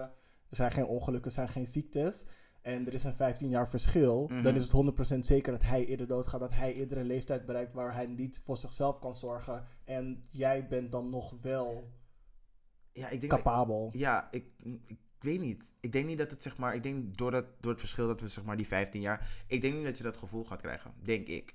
[0.49, 2.25] Er zijn geen ongelukken, er zijn geen ziektes.
[2.61, 4.29] En er is een 15 jaar verschil.
[4.43, 6.39] Dan is het 100% zeker dat hij eerder doodgaat.
[6.39, 9.65] Dat hij eerder een leeftijd bereikt waar hij niet voor zichzelf kan zorgen.
[9.85, 11.87] En jij bent dan nog wel
[12.95, 13.89] Ja, ik denk capabel.
[13.91, 14.45] Ja, ik,
[14.85, 15.73] ik weet niet.
[15.79, 16.75] Ik denk niet dat het zeg maar.
[16.75, 19.43] Ik denk door, dat, door het verschil dat we zeg maar die 15 jaar.
[19.47, 20.93] Ik denk niet dat je dat gevoel gaat krijgen.
[21.03, 21.53] Denk ik.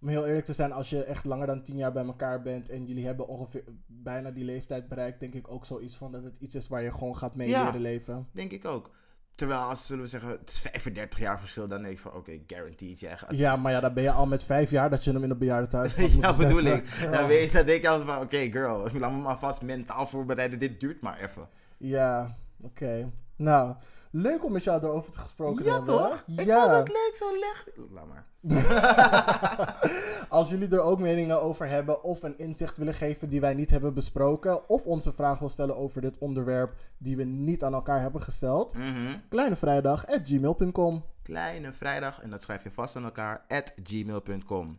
[0.00, 2.68] Om heel eerlijk te zijn, als je echt langer dan 10 jaar bij elkaar bent
[2.68, 6.38] en jullie hebben ongeveer bijna die leeftijd bereikt, denk ik ook zoiets van dat het
[6.38, 7.64] iets is waar je gewoon gaat mee Ja.
[7.64, 8.28] leren leven.
[8.32, 8.90] Denk ik ook.
[9.34, 12.32] Terwijl als zullen we zeggen, het is 35 jaar verschil, dan denk ik van oké,
[12.46, 13.36] guaranteed je gaat.
[13.44, 15.38] Ja, maar ja, dan ben je al met vijf jaar dat je hem in een
[15.38, 17.06] bejaardentehuis had Ja, bedoel zetten.
[17.06, 17.12] ik.
[17.12, 20.58] Dan, weet, dan denk je altijd van oké, girl, laat me maar vast mentaal voorbereiden.
[20.58, 21.48] Dit duurt maar even.
[21.76, 23.10] Ja, oké.
[23.36, 23.74] Nou,
[24.16, 25.94] leuk om met jou erover te gesproken te Ja, hebben.
[25.94, 26.24] toch?
[26.36, 26.62] Ik Ja.
[26.62, 27.66] vond het leuk, zo leg.
[27.90, 28.26] Laat maar.
[30.28, 33.70] Als jullie er ook meningen over hebben of een inzicht willen geven die wij niet
[33.70, 38.00] hebben besproken, of onze vraag wil stellen over dit onderwerp die we niet aan elkaar
[38.00, 39.18] hebben gesteld, Mhm.
[39.28, 41.04] kleinevrijdag.gmail.com.
[41.22, 44.78] Kleine vrijdag, en dat schrijf je vast aan elkaar, at gmail.com.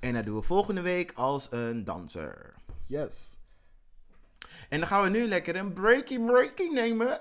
[0.00, 2.54] En dat doen we volgende week als een danser.
[2.86, 3.38] Yes.
[4.68, 7.20] En dan gaan we nu lekker een breaky breaking nemen.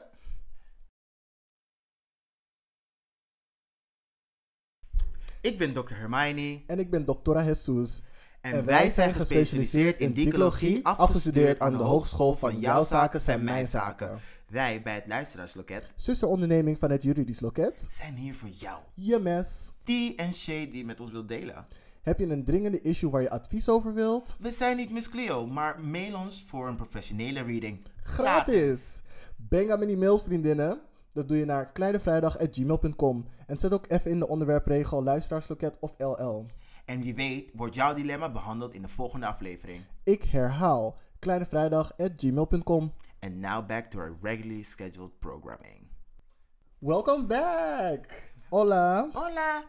[5.41, 5.93] Ik ben Dr.
[5.93, 8.01] Hermione En ik ben Doctora Jesus.
[8.41, 13.67] en, wij zijn gespecialiseerd in dicologie, afgestudeerd aan de Hogeschool van Jouw Zaken zijn Mijn
[13.67, 14.19] Zaken.
[14.47, 17.87] Wij bij het Luisteraarsloket Zusteronderneming van het Juridisch Loket.
[17.91, 18.77] zijn hier voor jou.
[18.93, 19.71] Je mes.
[19.83, 21.65] Die en shade die met ons wilt delen.
[22.01, 24.37] Heb je een dringende issue waar je advies over wilt?
[24.39, 27.85] We zijn niet Miss Cleo, maar mail ons voor een professionele reading.
[28.03, 29.01] Gratis!
[29.35, 30.79] Bang aan mijn e-mails, vriendinnen.
[31.11, 33.25] Dat doe je naar kleinevrijdag.gmail.com.
[33.47, 36.45] En zet ook even in de onderwerpregel luisteraarsloket of LL.
[36.85, 39.81] En wie weet wordt jouw dilemma behandeld in de volgende aflevering.
[40.03, 42.93] Ik herhaal kleinevrijdag.gmail.com.
[43.19, 45.87] And now back to our regularly scheduled programming.
[46.77, 48.31] Welcome back!
[48.49, 49.09] Hola!
[49.13, 49.63] Hola!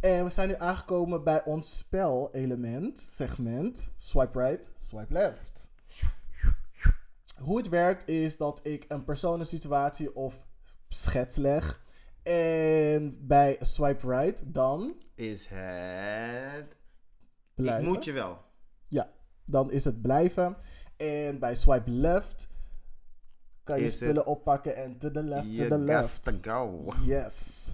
[0.00, 3.92] En we zijn nu aangekomen bij ons spelelement, segment.
[3.96, 5.70] Swipe right, swipe left.
[7.38, 10.46] Hoe het werkt is dat ik een persoon, een situatie of
[10.92, 11.80] schets leg.
[12.22, 16.76] En bij swipe right dan Is het...
[17.54, 17.82] blijven.
[17.82, 18.38] Ik moet je wel.
[18.88, 19.10] Ja,
[19.44, 20.56] dan is het blijven.
[20.96, 22.48] En bij swipe left
[23.62, 26.22] kan je Is spullen oppakken en to the left, to You the got left.
[26.22, 26.92] to go.
[27.04, 27.68] Yes.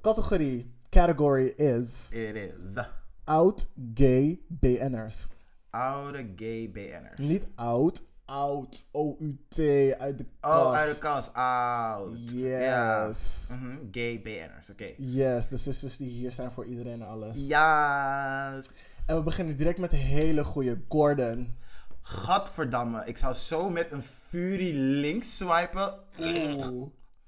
[0.00, 2.84] Categorie, category is It is.
[3.24, 5.28] oud gay BN'ers.
[5.70, 7.18] Oude gay BN'ers.
[7.18, 9.58] Niet oud, oud, O-U-T,
[9.98, 10.64] uit de kast.
[10.64, 11.34] Oh, uit de kast.
[11.34, 12.30] Oud.
[12.30, 13.06] Ja.
[13.06, 13.48] Yes.
[13.50, 14.94] Mhm, Gay BN'ers, oké.
[14.96, 17.46] Yes, de zusters die hier zijn voor iedereen en alles.
[17.46, 18.60] Ja.
[19.06, 21.56] En we beginnen direct met een hele goede Gordon.
[22.02, 23.04] Gadverdamme.
[23.04, 25.98] Ik zou zo met een Fury links swipen.
[26.20, 26.86] Oeh.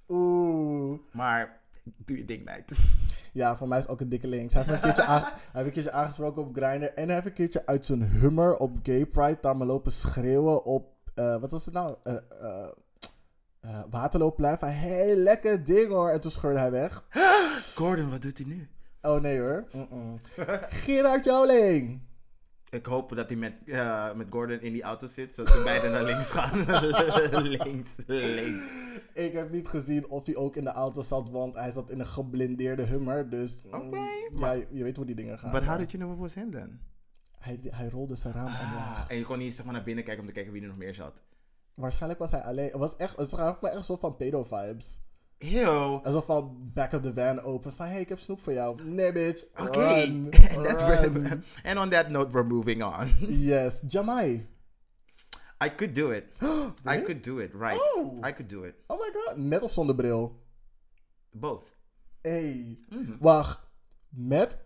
[0.09, 0.99] Oeh.
[1.13, 1.61] Maar
[2.05, 2.79] doe je ding, meid.
[3.33, 4.55] Ja, voor mij is ook een dikke links.
[4.55, 5.23] Hij heeft een hij
[5.53, 6.85] heeft een keertje aangesproken op Grindr.
[6.85, 10.65] En hij heeft een keertje uit zijn hummer op Gay Pride daar maar lopen schreeuwen
[10.65, 10.92] op...
[11.15, 11.97] eh, wat was het nou?
[12.03, 12.69] Eh eh
[13.63, 14.59] eh, Waterloopplein.
[14.59, 16.11] Van, hey, lekker ding hoor.
[16.11, 17.05] En toen scheurde hij weg.
[17.75, 18.69] Gordon, wat doet hij nu?
[19.01, 19.65] Oh nee hoor.
[19.73, 20.19] Mm-mm.
[20.85, 22.01] Gerard Joling.
[22.71, 25.91] Ik hoop dat hij met, eh, met Gordon in die auto zit, zodat ze beiden
[25.91, 26.59] naar links gaan.
[27.49, 28.71] links, links.
[29.13, 32.01] Ik heb niet gezien of hij ook in de auto zat, want hij zat in
[32.01, 33.31] een geblindeerde hummer.
[33.31, 33.95] Dus mm,
[34.37, 35.53] ja, je, je weet hoe die dingen gaan.
[35.53, 36.81] But how did you know it was him then?
[37.43, 39.09] Hij, hij rolde zijn raam omlaag.
[39.09, 40.77] En je kon niet zeg maar, naar binnen kijken om te kijken wie er nog
[40.77, 41.23] meer zat.
[41.75, 42.71] Waarschijnlijk was hij alleen.
[42.71, 45.01] Het was echt, het zag echt soort van pedo-vibes.
[45.39, 46.01] Ew.
[46.05, 47.73] Alsof van back of the van open.
[47.73, 48.85] Van hey, ik heb snoep voor jou.
[48.85, 49.45] Nee, bitch.
[49.57, 49.79] Oké.
[49.79, 50.31] Run.
[51.13, 51.45] Run.
[51.65, 53.09] And on that note, we're moving on.
[53.49, 53.83] yes.
[53.89, 54.47] Jamai.
[55.65, 56.25] I could do it.
[56.95, 57.81] I could do it, right.
[57.97, 58.27] Oh.
[58.29, 58.75] I could do it.
[58.87, 59.37] Oh my god.
[59.37, 60.43] Met of zonder bril?
[61.31, 61.77] Both.
[62.21, 62.79] Hey.
[62.89, 63.17] Mhm.
[63.21, 63.61] Wacht.
[64.09, 64.65] Met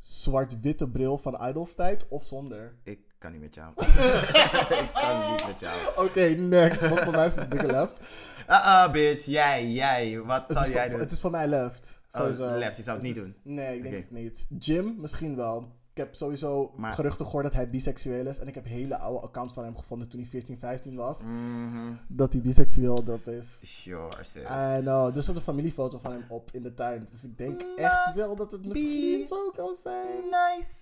[0.00, 2.74] zwart-witte bril van Idols tijd of zonder?
[2.82, 3.72] Ik kan niet met jou.
[4.84, 5.76] ik kan niet met jou.
[5.96, 6.80] Oké, next.
[6.80, 8.00] Want voor mij is het dikke left.
[8.48, 9.24] Uh-uh, bitch.
[9.24, 10.20] Jij, jij.
[10.20, 11.00] Wat Het zal is, jij voor, doen?
[11.00, 12.00] het is voor mij left.
[12.08, 12.58] Sowieso.
[12.58, 13.36] left, je zou het niet doen.
[13.42, 14.46] Nee, ik denk het niet.
[14.58, 15.78] Jim misschien wel.
[16.00, 18.38] Ik heb sowieso Maar- geruchten gehoord dat hij biseksueel is.
[18.38, 21.22] En ik heb hele oude accounts van hem gevonden toen hij 14, 15 was.
[21.24, 21.94] Mhm.
[22.08, 23.82] Dat hij biseksueel erop is.
[23.82, 24.42] Sure, sis.
[24.42, 25.16] I know.
[25.16, 27.06] Er stond een familiefoto van hem op in de tuin.
[27.10, 30.06] Dus ik denk echt wel dat het misschien zo kan zijn.
[30.22, 30.72] Nice.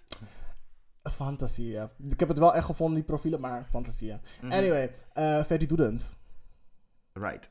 [1.02, 1.90] Fantasie, ja.
[2.10, 4.20] Ik heb het wel echt gevonden, die profielen, maar fantasie, ja.
[4.42, 4.52] Mhm.
[4.52, 4.94] Anyway,
[5.44, 6.16] Ferdy Doedens.
[7.12, 7.50] Right.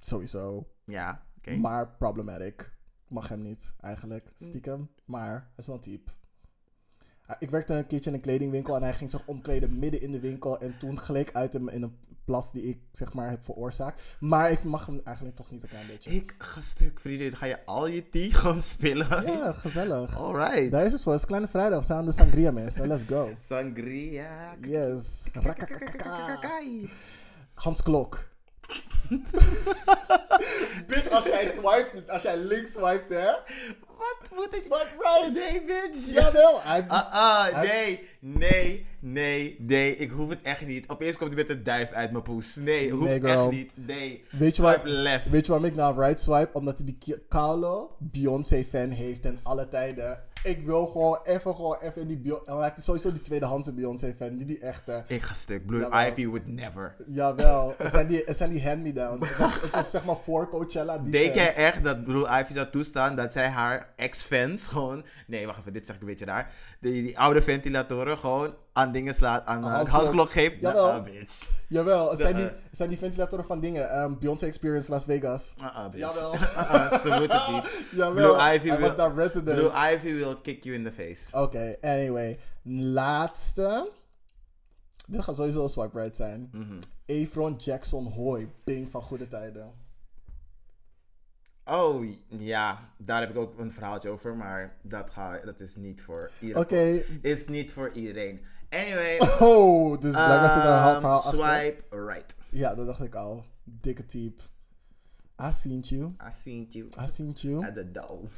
[0.00, 0.66] Sowieso.
[0.84, 1.56] Ja, oké.
[1.56, 2.76] Maar problematic.
[3.08, 4.30] Mag hem niet, eigenlijk.
[4.34, 4.90] Stiekem.
[5.04, 6.12] Maar hij is wel een type.
[7.38, 10.20] Ik werkte een keertje in een kledingwinkel en hij ging zich omkleden midden in de
[10.20, 10.60] winkel.
[10.60, 14.16] En toen gleek uit hem in een plas die ik, zeg maar, heb veroorzaakt.
[14.20, 16.10] Maar ik mag hem eigenlijk toch niet een klein beetje.
[16.10, 17.36] Ik ga stuk, vriendin.
[17.36, 19.26] Ga je al je tea gewoon spillen?
[19.26, 20.18] Ja, gezellig.
[20.18, 20.70] Alright.
[20.70, 21.12] Daar is het voor.
[21.12, 21.78] Het is Kleine Vrijdag.
[21.78, 22.86] We zijn aan de sangria, mensen.
[22.86, 23.34] Let's go.
[23.38, 24.56] Sangria.
[24.60, 25.28] Yes.
[27.54, 28.28] Hans Klok.
[30.88, 33.30] bitch, als jij swipet, als jij links swipet, hè?
[33.98, 34.60] Wat moet ik...
[34.62, 35.32] Swipe right.
[35.32, 36.12] Nee, bitch.
[36.12, 36.60] Jawel.
[36.60, 39.96] Ah, ah, nee, nee, nee, nee.
[39.96, 40.88] Ik hoef het echt niet.
[40.88, 42.56] Opeens komt hij met een duif uit mijn poes.
[42.56, 43.42] Nee, Nee, girl.
[43.42, 43.72] echt niet.
[43.74, 44.24] Nee.
[44.30, 45.30] Weet je, Swipe waar, left.
[45.30, 46.50] weet je waarom ik nou right swipe?
[46.52, 50.22] Omdat hij die koude Beyoncé-fan heeft ten alle tijden.
[50.44, 52.50] Ik wil gewoon even, gewoon even in die Beyoncé...
[52.50, 55.04] En hij heeft sowieso die tweedehandse Beyoncé-fan, niet die echte.
[55.06, 55.66] Ik ga stuk.
[55.66, 56.06] Blue Jawel.
[56.06, 56.96] Ivy would never.
[57.06, 59.28] Jawel, het zijn die, het zijn die hand-me-downs.
[59.28, 60.98] Het was, het was zeg maar voor Coachella.
[60.98, 65.04] Die Denk jij echt dat Blue Ivy zou toestaan dat zij haar ex-fans gewoon...
[65.26, 66.52] Nee, wacht even, dit zeg ik een beetje raar.
[66.80, 70.60] Die, die oude ventilatoren gewoon aan dingen slaat, aan uh, halsklok geeft?
[70.60, 70.86] Jawel.
[70.86, 71.48] Nou, bitch.
[71.68, 73.90] Jawel, het zijn, die, eh, zijn die ventilatoren van dingen.
[73.90, 75.54] Ehm, Beyoncé Experience Las Vegas.
[75.60, 76.14] Uh-uh, bitch.
[76.14, 76.34] Jawel.
[76.34, 77.86] Uh-uh, ze moet het niet.
[78.00, 79.56] Jawel, Blue Ivy hij wil- was daar resident.
[79.56, 81.42] Blue Ivy will kick you in the face.
[81.42, 82.38] Oké, anyway.
[82.62, 83.90] Laatste.
[85.06, 86.48] Dit gaat sowieso een swipe right zijn.
[86.52, 86.78] Mhm.
[87.06, 89.72] Efron Jackson Hoy, Ping van Goede Tijden.
[91.64, 92.92] Oh, ja.
[92.96, 96.62] Daar heb ik ook een verhaaltje over, maar dat, ga, dat is niet voor iedereen.
[96.62, 97.02] Oké.
[97.22, 98.44] Is niet voor iedereen.
[98.68, 99.18] Anyway.
[99.40, 101.38] Oh, dus blijkbaar zit er een half um, verhaal achter.
[101.38, 102.36] Swipe right.
[102.50, 103.44] Ja, dat dacht ik al.
[103.64, 104.42] Dikke type.
[105.40, 106.14] I seen you.
[106.28, 107.64] I seen you I seen you.
[107.64, 108.28] at the door.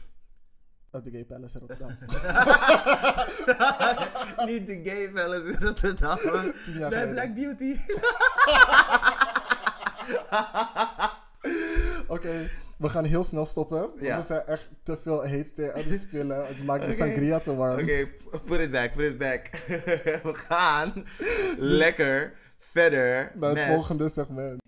[0.92, 1.96] At the Gay Palace in Rotterdam.
[4.46, 6.18] Niet de gay fellas in Rotterdam.
[6.90, 7.12] Nee.
[7.12, 7.78] Black Beauty.
[12.06, 12.50] Oké,
[12.80, 13.90] we gaan heel snel stoppen.
[13.98, 14.16] Ja.
[14.16, 16.46] we zijn echt te veel hate thee aan het spillen.
[16.46, 17.80] Het maakt de sangria te warm.
[17.80, 18.08] Oké,
[18.44, 19.46] put it back, put it back.
[20.28, 20.92] We gaan
[21.58, 23.74] lekker verder Naar het met...
[23.74, 24.62] volgende segment.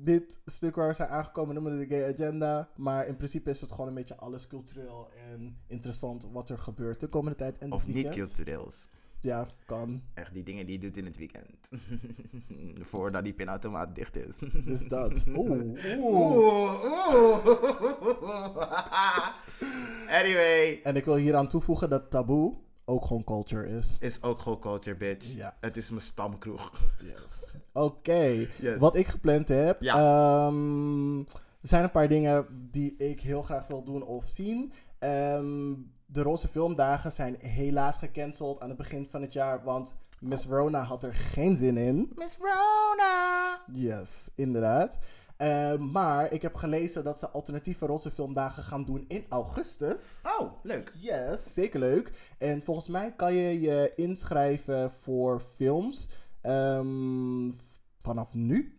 [0.00, 2.68] Dit stuk waar we zijn aangekomen noemen we de Gay Agenda.
[2.76, 7.00] Maar in principe is het gewoon een beetje alles cultureel en interessant wat er gebeurt
[7.00, 8.88] de komende tijd en Of niet cultureels.
[9.24, 10.02] Ja, kan.
[10.14, 11.70] Echt die dingen die je doet in het weekend.
[12.90, 14.38] Voordat die pinautomaat dicht is.
[14.64, 15.24] Dus dat.
[15.36, 15.50] Oeh,
[15.98, 16.84] oeh.
[17.14, 17.46] Oeh,
[20.20, 22.54] anyway, En ik wil hieraan toevoegen dat taboe
[22.84, 23.96] ook gewoon culture is.
[24.00, 25.34] is ook gewoon culture, bitch.
[25.34, 25.56] Ja.
[25.60, 26.72] Het is mijn stamkroeg.
[27.02, 27.54] Yes.
[27.72, 28.78] Oké, Yes.
[28.78, 29.82] wat ik gepland heb.
[29.82, 29.94] Ja.
[30.46, 31.18] ehm,
[31.60, 34.72] er zijn een paar dingen die ik heel graag wil doen of zien.
[34.98, 35.72] Ehm,
[36.14, 40.82] de Roze Filmdagen zijn helaas gecanceld aan het begin van het jaar, want Miss Rona
[40.82, 42.12] had er geen zin in.
[42.14, 43.60] Miss Rona.
[43.72, 44.98] Yes, inderdaad.
[45.36, 50.22] Ehm, maar ik heb gelezen dat ze alternatieve Roze Filmdagen gaan doen in augustus.
[50.38, 50.92] Oh, leuk.
[50.98, 52.34] Yes, zeker leuk.
[52.38, 56.08] En volgens mij kan je je inschrijven voor films
[56.40, 57.50] ehm,
[57.98, 58.78] vanaf nu.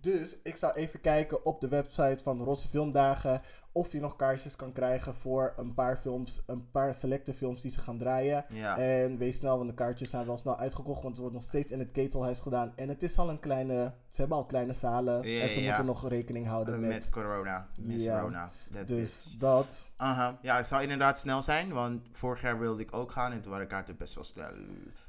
[0.00, 3.40] Dus ik zou even kijken op de website van Rosse Filmdagen
[3.72, 7.70] of je nog kaartjes kan krijgen voor een paar films, een paar selecte films die
[7.70, 8.44] ze gaan draaien.
[8.48, 8.78] Ja.
[8.78, 11.72] En wees snel, want de kaartjes zijn wel snel uitgekocht, want het wordt nog steeds
[11.72, 12.72] in het ketelhuis gedaan.
[12.76, 15.66] En het is al een kleine, ze hebben al kleine zalen Ja, en ze ja.
[15.66, 17.10] moeten nog rekening houden Met, met.
[17.10, 17.68] corona.
[17.80, 18.20] Miss Ja.
[18.20, 18.50] Rona.
[18.70, 19.86] That Dus dat.
[19.96, 20.38] Aha.
[20.42, 23.50] Ja, het zou inderdaad snel zijn, want vorig jaar wilde ik ook gaan en toen
[23.52, 24.50] waren kaarten best wel snel.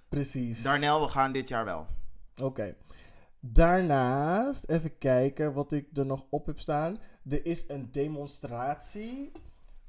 [0.09, 0.63] Precies.
[0.63, 1.87] Darnel, we gaan dit jaar wel.
[2.41, 2.75] Oké.
[3.45, 6.99] Daarnaast, even kijken wat ik er nog op heb staan.
[7.29, 9.31] Er is een demonstratie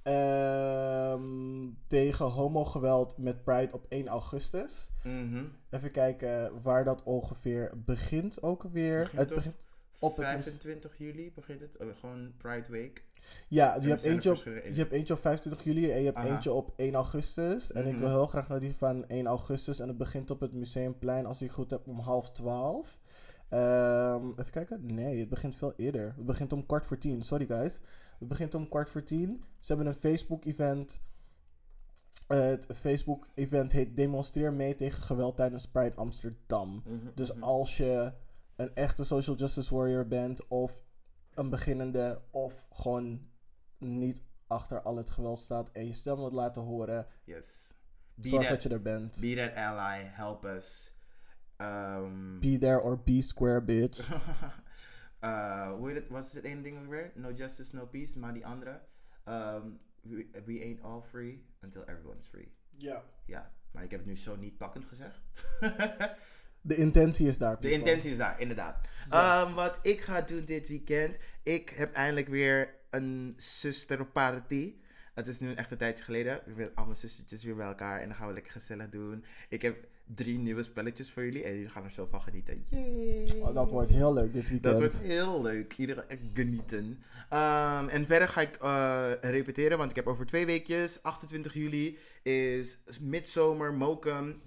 [0.02, 4.90] ehm, tegen homogeweld met Pride op 1 augustus.
[5.02, 5.44] Mhm.
[5.70, 8.98] Even kijken waar dat ongeveer begint ook weer.
[9.00, 9.66] Begint het begint
[9.98, 10.26] op het...
[10.26, 13.04] 25 juli begint het, oh, gewoon Pride Week.
[13.48, 16.26] Ja, je hebt, eentje op, je hebt eentje op 25 juli en je hebt Aha.
[16.28, 17.72] eentje op 1 augustus.
[17.72, 18.00] En ik Mhm.
[18.00, 19.80] wil heel graag naar die van 1 augustus.
[19.80, 22.98] En het begint op het Museumplein, als ik goed heb, om half 12.
[23.54, 24.94] Ehm, even kijken.
[24.94, 26.14] Nee, het begint veel eerder.
[26.16, 27.22] Het begint om kwart voor tien.
[27.22, 27.80] Sorry guys.
[28.18, 29.44] Het begint om kwart voor tien.
[29.58, 31.00] Ze hebben een Facebook-event.
[32.26, 36.82] Het Facebook-event heet Demonstreer mee tegen geweld tijdens Pride Amsterdam.
[36.86, 37.42] Mhm, Dus mhm.
[37.42, 38.12] als je
[38.56, 40.82] een echte social justice warrior bent, of
[41.34, 43.28] een beginnende, of gewoon
[43.78, 47.74] niet achter al het geweld staat en je stem wilt laten horen, Yes.
[48.14, 49.20] Be zorg that, dat je er bent.
[49.20, 50.02] be that ally.
[50.04, 50.93] Help us.
[51.64, 54.10] Um, Be there or be square, bitch.
[55.24, 56.08] uh, het?
[56.08, 57.12] Wat is het ene ding ook weer?
[57.14, 58.18] No justice, no peace.
[58.18, 58.80] Maar die andere.
[59.28, 62.52] Um, we, we ain't all free until everyone's free.
[62.76, 63.02] Ja.
[63.26, 65.20] Ja, maar ik heb het nu zo niet pakkend gezegd.
[66.60, 67.60] De intentie is daar.
[67.60, 68.86] De intentie is daar, inderdaad.
[69.10, 71.18] Ehm, wat ik ga doen dit weekend.
[71.42, 74.74] Ik heb eindelijk weer een zusterparty.
[75.14, 76.40] Het is nu een echte tijdje geleden.
[76.44, 78.00] We willen al mijn zustertjes weer bij elkaar.
[78.00, 79.24] En dan gaan we lekker gezellig doen.
[79.48, 81.42] Ik heb drie nieuwe spelletjes voor jullie.
[81.42, 82.64] En jullie gaan er zo van genieten.
[82.70, 83.40] Yay!
[83.40, 84.62] Oh, dat wordt heel leuk dit weekend.
[84.62, 85.76] Dat wordt heel leuk.
[85.76, 86.98] Iedereen echt genieten.
[87.30, 91.98] Ehm, en verder ga ik eh, repeteren, want ik heb over twee weekjes, 28 juli,
[92.22, 94.40] is Midzomer Mokum.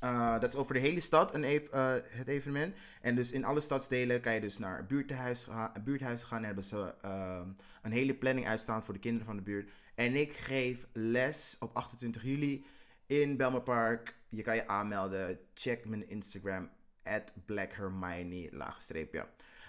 [0.00, 2.74] Eh, dat is over de hele stad een ev- eh, het evenement.
[3.02, 5.46] En dus in alle stadsdelen kan je dus naar buurthuis,
[5.84, 6.38] buurthuis gaan.
[6.38, 7.48] En hebben ze ehm,
[7.82, 9.70] een hele planning uitstaan voor de kinderen van de buurt.
[9.94, 12.64] En ik geef les op 28 juli
[13.08, 14.16] in Belmer Park.
[14.28, 15.38] Je kan je aanmelden.
[15.54, 16.68] Check mijn Instagram.
[17.02, 19.26] At Black Hermione, laagstreepje.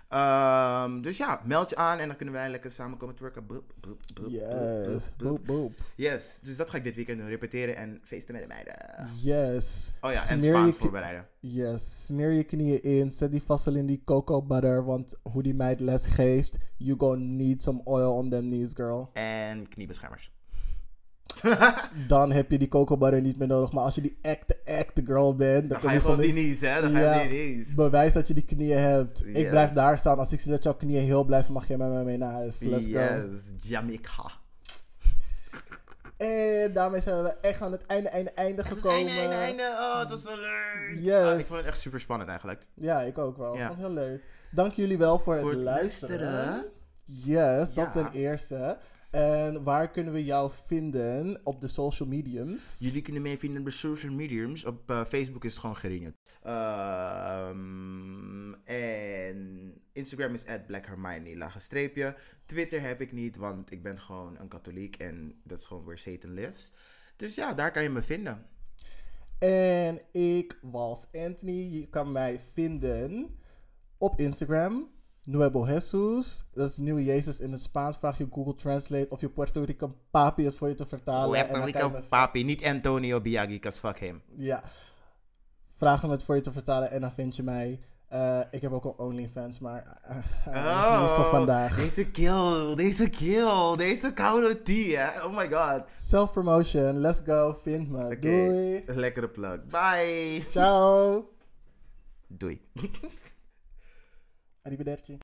[0.09, 3.45] Ehm, dus ja, meld je aan en dan kunnen wij lekker samen komen te werken.
[3.45, 5.11] Boop, boop, boop, Yes.
[5.17, 5.71] boop, boop.
[5.95, 7.27] Yes, dus dat ga ik dit weekend doen.
[7.27, 8.75] Repeteren en feesten met de meiden.
[9.21, 9.93] Yes.
[10.01, 11.27] Oh ja, en Smeer Spaans voorbereiden.
[11.39, 12.05] Yes.
[12.05, 13.11] Smeer je knieën in.
[13.11, 14.85] Zet die vassel in die cocoa butter.
[14.85, 19.09] Want hoe die meid les geeft, you gonna need some oil on them knees, girl.
[19.13, 20.31] En kniebeschermers.
[22.07, 23.71] Dan heb je die cocoa butter niet meer nodig.
[23.71, 26.61] Maar als je die echte, echte girl bent, Dan kun ga je gewoon die knees,
[26.61, 26.81] hè?
[26.81, 27.73] Dan ga je die knees.
[27.73, 29.25] Bewijs dat je die knieën hebt.
[29.25, 29.49] Ik Yes.
[29.49, 30.17] blijf daar staan.
[30.19, 32.59] Als ik zie dat jouw knieën heel blijven, mag je met me mee naar huis.
[32.59, 32.91] Let's go.
[32.99, 34.23] Yes, Jamaica.
[36.17, 38.97] En daarmee zijn we echt aan het einde, einde, einde gekomen.
[38.97, 39.63] Einde, einde, einde.
[39.63, 40.99] Oh, het was zo leuk.
[41.01, 41.23] Yes.
[41.25, 42.61] Ah, ik vond het echt super spannend eigenlijk.
[42.73, 43.55] Ja, ik ook wel.
[43.57, 43.67] Ja.
[43.67, 44.23] Vond het heel leuk.
[44.51, 46.33] Dank jullie wel voor, Voor het het luisteren.
[46.33, 46.71] luisteren.
[47.03, 47.89] Yes, dat Ja.
[47.89, 48.77] ten eerste.
[49.09, 52.77] En waar kunnen we jou vinden op de social mediums?
[52.79, 54.65] Jullie kunnen mij vinden op social mediums.
[54.65, 56.15] Op eh, Facebook is het gewoon Geringet.
[56.41, 57.59] Ehm,
[58.53, 62.15] en Instagram is at Black Hermione, lage streepje.
[62.45, 65.99] Twitter heb ik niet, want ik ben gewoon een katholiek en dat is gewoon where
[65.99, 66.73] Satan lives.
[67.15, 68.45] Dus ja, daar kan je me vinden.
[69.39, 71.79] En ik was Anthony.
[71.79, 73.39] Je kan mij vinden
[73.97, 74.91] op Instagram.
[75.31, 76.43] Nuevo Jesus.
[76.53, 77.97] Dat is Nieuwe Jezus in het Spaans.
[77.97, 81.47] Vraag je Google Translate of je Puerto Rican papi het voor je te vertalen.
[81.49, 84.21] En Puerto me- papi, niet Antonio Biaggi, cause fuck him.
[84.37, 84.63] Ja.
[85.75, 87.79] Vraag hem het voor je te vertalen en dan vind je mij.
[88.07, 91.71] Eh, ik heb ook al OnlyFans, maar eh, eh, dat is niet voor vandaag.
[91.71, 95.23] Oh, deze kill, deze kill, deze koude tea, hè?
[95.25, 95.83] Oh my god.
[95.97, 98.05] Self-promotion, let's go, vind me.
[98.05, 98.83] Oké, Doei.
[98.85, 99.65] lekkere plug.
[99.65, 100.45] Bye.
[100.49, 101.25] Ciao.
[102.27, 102.61] Doei.
[104.69, 105.17] Arrivederci.